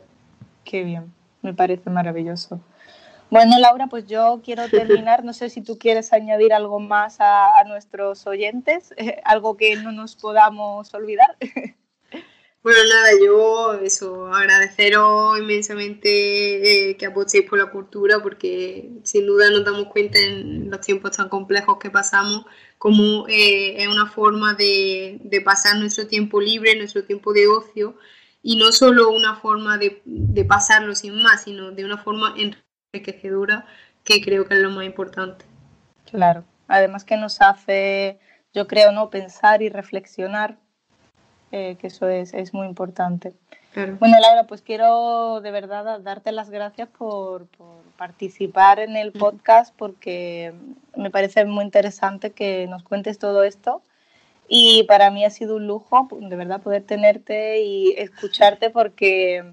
Qué 0.65 0.83
bien, 0.83 1.13
me 1.43 1.55
parece 1.55 1.91
maravilloso. 1.91 2.61
Bueno, 3.31 3.59
Laura, 3.59 3.89
pues 3.89 4.07
yo 4.07 4.41
quiero 4.45 4.69
terminar. 4.71 5.25
No 5.25 5.33
sé 5.33 5.51
si 5.51 5.61
tú 5.61 5.79
quieres 5.79 6.13
añadir 6.13 6.53
algo 6.53 6.81
más 6.81 7.17
a, 7.21 7.65
nuestros 7.67 8.27
oyentes, 8.27 8.95
algo 9.25 9.57
que 9.57 9.77
no 9.77 9.93
nos 9.93 10.17
podamos 10.17 10.93
olvidar. 10.95 11.37
Bueno, 12.61 12.81
nada, 12.91 13.11
yo 13.25 13.75
eso, 13.75 14.27
agradeceros 14.35 15.39
inmensamente 15.39 16.91
eh, 16.91 16.97
que 16.97 17.07
apostéis 17.07 17.49
por 17.49 17.59
la 17.59 17.71
cultura 17.71 18.21
porque 18.21 18.91
sin 19.05 19.27
duda 19.27 19.49
nos 19.51 19.65
damos 19.65 19.87
cuenta 19.87 20.19
en 20.19 20.69
los 20.69 20.81
tiempos 20.81 21.13
tan 21.13 21.29
complejos 21.29 21.79
que 21.79 21.89
pasamos 21.89 22.45
como 22.77 23.27
eh, 23.29 23.81
es 23.81 23.89
una 23.89 24.07
forma 24.07 24.55
de, 24.55 25.19
de, 25.23 25.41
pasar 25.41 25.77
nuestro 25.77 26.09
tiempo 26.09 26.41
libre, 26.41 26.77
nuestro 26.77 27.05
tiempo 27.05 27.33
de 27.33 27.47
ocio 27.47 27.97
y 28.43 28.57
no 28.57 28.73
solo 28.73 29.11
una 29.11 29.37
forma 29.37 29.79
de, 29.79 30.03
de 30.05 30.45
pasarlo 30.45 30.95
sin 30.95 31.23
más, 31.23 31.43
sino 31.43 31.71
de 31.71 31.85
una 31.85 31.99
forma 31.99 32.35
enriquecedora 32.37 33.67
que 34.05 34.23
creo 34.23 34.47
que 34.47 34.55
es 34.55 34.61
lo 34.61 34.71
más 34.71 34.85
importante. 34.85 35.45
Claro, 36.11 36.45
además 36.67 37.05
que 37.05 37.17
nos 37.17 37.41
hace, 37.41 38.19
yo 38.55 38.67
creo, 38.67 38.93
no 38.93 39.11
pensar 39.11 39.63
y 39.63 39.69
reflexionar 39.69 40.57
eh, 41.53 41.77
que 41.81 41.87
eso 41.89 42.09
es, 42.09 42.35
es 42.35 42.53
muy 42.55 42.67
importante. 42.67 43.35
Bueno, 44.01 44.19
Laura, 44.19 44.45
pues 44.49 44.61
quiero 44.63 45.41
de 45.41 45.53
verdad 45.53 46.01
darte 46.01 46.33
las 46.33 46.51
gracias 46.51 46.89
por, 46.89 47.47
por, 47.47 47.83
participar 47.97 48.81
en 48.81 48.97
el 48.97 49.13
podcast 49.13 49.75
porque 49.77 50.53
me 50.97 51.11
parece 51.11 51.45
muy 51.45 51.65
interesante 51.65 52.33
que 52.33 52.67
nos 52.67 52.83
cuentes 52.83 53.19
todo 53.19 53.45
esto 53.45 53.83
y 54.49 54.85
para 54.85 55.11
mí 55.11 55.25
ha 55.25 55.31
sido 55.31 55.57
un 55.57 55.67
lujo 55.67 56.09
de 56.11 56.37
verdad 56.37 56.63
poder 56.63 56.83
tenerte 56.83 57.61
y 57.61 57.95
escucharte 57.97 58.71
porque 58.71 59.45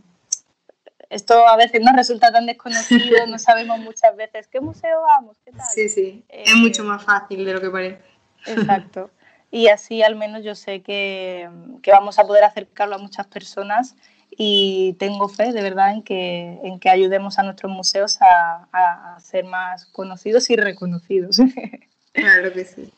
esto 1.09 1.47
a 1.47 1.57
veces 1.57 1.81
nos 1.81 1.95
resulta 1.95 2.31
tan 2.31 2.45
desconocido, 2.45 3.27
no 3.27 3.37
sabemos 3.39 3.79
muchas 3.79 4.15
veces 4.15 4.47
qué 4.47 4.59
museo 4.59 5.01
vamos, 5.01 5.37
qué 5.45 5.51
tal. 5.51 5.67
Sí, 5.73 5.89
sí, 5.89 6.23
es 6.29 6.51
eh, 6.51 6.55
mucho 6.55 6.83
más 6.83 7.03
fácil 7.03 7.45
de 7.45 7.53
lo 7.53 7.61
que 7.61 7.69
parece. 7.69 8.01
Exacto 8.47 9.11
y 9.55 9.69
así 9.69 10.03
al 10.03 10.17
menos 10.17 10.43
yo 10.43 10.53
sé 10.53 10.81
que, 10.81 11.49
que, 11.81 11.91
vamos 11.91 12.19
a 12.19 12.27
poder 12.27 12.43
acercarlo 12.43 12.95
a 12.95 12.97
muchas 12.97 13.25
personas 13.27 13.95
y 14.29 14.97
tengo 14.99 15.29
fe 15.29 15.53
de 15.53 15.61
verdad 15.61 15.93
en 15.93 16.03
que, 16.03 16.59
en 16.63 16.77
que 16.77 16.89
ayudemos 16.89 17.39
a 17.39 17.43
nuestros 17.43 17.71
museos 17.71 18.21
a, 18.21 18.67
a 18.73 19.19
ser 19.21 19.45
más 19.45 19.85
conocidos 19.85 20.49
y 20.49 20.57
reconocidos. 20.57 21.39
Claro 22.11 22.53
que 22.53 22.63
sí. 22.63 22.93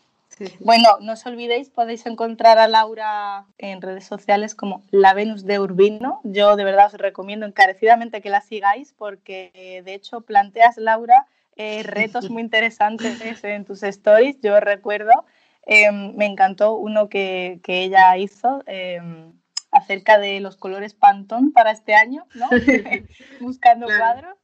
Bueno, 0.60 0.90
no 1.02 1.14
os 1.14 1.26
olvidéis, 1.26 1.70
podéis 1.70 2.06
encontrar 2.06 2.58
a 2.58 2.68
Laura 2.68 3.46
en 3.58 3.82
redes 3.82 4.06
sociales 4.06 4.56
como 4.56 4.84
La 4.92 5.14
Venus 5.14 5.46
de 5.46 5.60
Urbino. 5.60 6.22
Yo 6.24 6.56
de 6.56 6.64
verdad 6.64 6.88
os 6.88 6.94
recomiendo 6.94 7.46
encarecidamente 7.46 8.22
que 8.22 8.30
la 8.30 8.42
sigáis 8.42 8.94
porque 8.94 9.82
de 9.84 9.94
hecho 9.94 10.22
planteas, 10.22 10.78
Laura, 10.78 11.28
eh, 11.56 11.84
retos 11.84 12.30
muy 12.30 12.42
interesantes 12.42 13.44
en 13.44 13.66
tus 13.66 13.84
stories. 13.84 14.38
Yo 14.42 14.60
recuerdo 14.60 15.26
Em, 15.70 16.16
me 16.16 16.26
encantó 16.26 16.78
uno 16.78 17.10
que, 17.10 17.60
que 17.62 17.84
ella 17.84 18.16
hizo 18.16 18.64
em, 18.68 19.34
acerca 19.70 20.18
de 20.18 20.40
los 20.40 20.56
colores 20.56 20.94
Pantone 20.94 21.52
para 21.52 21.72
este 21.72 21.94
año, 21.94 22.26
¿no? 22.36 22.48
buscando 23.42 23.86
cuadros. 23.86 24.38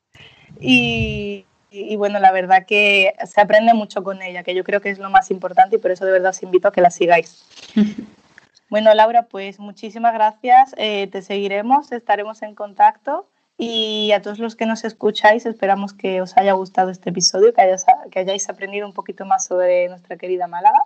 Y, 0.60 1.46
y, 1.74 1.96
bueno, 1.96 2.20
la 2.20 2.32
verdad 2.32 2.66
que 2.66 3.16
se 3.26 3.42
aprende 3.42 3.74
mucho 3.74 4.04
con 4.04 4.22
ella, 4.22 4.44
que 4.44 4.54
yo 4.54 4.64
creo 4.64 4.80
que 4.80 4.90
es 4.90 5.00
lo 5.00 5.10
más 5.10 5.32
importante 5.32 5.76
y 5.76 5.80
por 5.80 5.92
eso 5.92 6.06
de 6.06 6.12
verdad 6.12 6.30
os 6.30 6.44
invito 6.44 6.68
a 6.68 6.72
que 6.72 6.82
la 6.82 6.92
sigáis. 6.92 7.44
bueno, 8.70 8.94
Laura, 8.94 9.24
pues 9.24 9.60
muchísimas 9.60 10.14
gracias. 10.14 10.76
Eh, 10.78 11.08
te 11.12 11.22
seguiremos, 11.22 11.92
estaremos 11.92 12.44
en 12.44 12.56
contacto. 12.56 13.28
Y 13.58 14.12
a 14.14 14.22
todos 14.22 14.40
los 14.40 14.56
que 14.56 14.66
nos 14.66 14.84
escucháis, 14.84 15.46
esperamos 15.46 15.94
que 15.94 16.22
os 16.22 16.38
haya 16.38 16.54
gustado 16.54 16.90
este 16.90 17.12
episodio, 17.12 17.54
que, 17.54 17.76
que 18.12 18.20
hayáis 18.20 18.50
aprendido 18.50 18.88
un 18.88 18.94
poquito 18.94 19.26
más 19.26 19.46
sobre 19.46 19.90
nuestra 19.90 20.18
querida 20.18 20.48
Málaga 20.48 20.80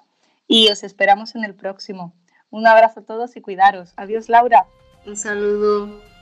y 0.47 0.69
os 0.69 0.84
esperamos 0.84 1.36
en 1.36 1.43
el 1.43 1.54
próximo. 1.54 2.13
Un 2.50 2.65
abrazo 2.65 3.02
a 3.02 3.04
todos 3.04 3.36
y 3.36 3.41
cuidaros. 3.41 3.93
Adiós, 3.97 4.30
Laura. 4.30 4.65
Un 5.06 5.15
saludo. 5.15 6.16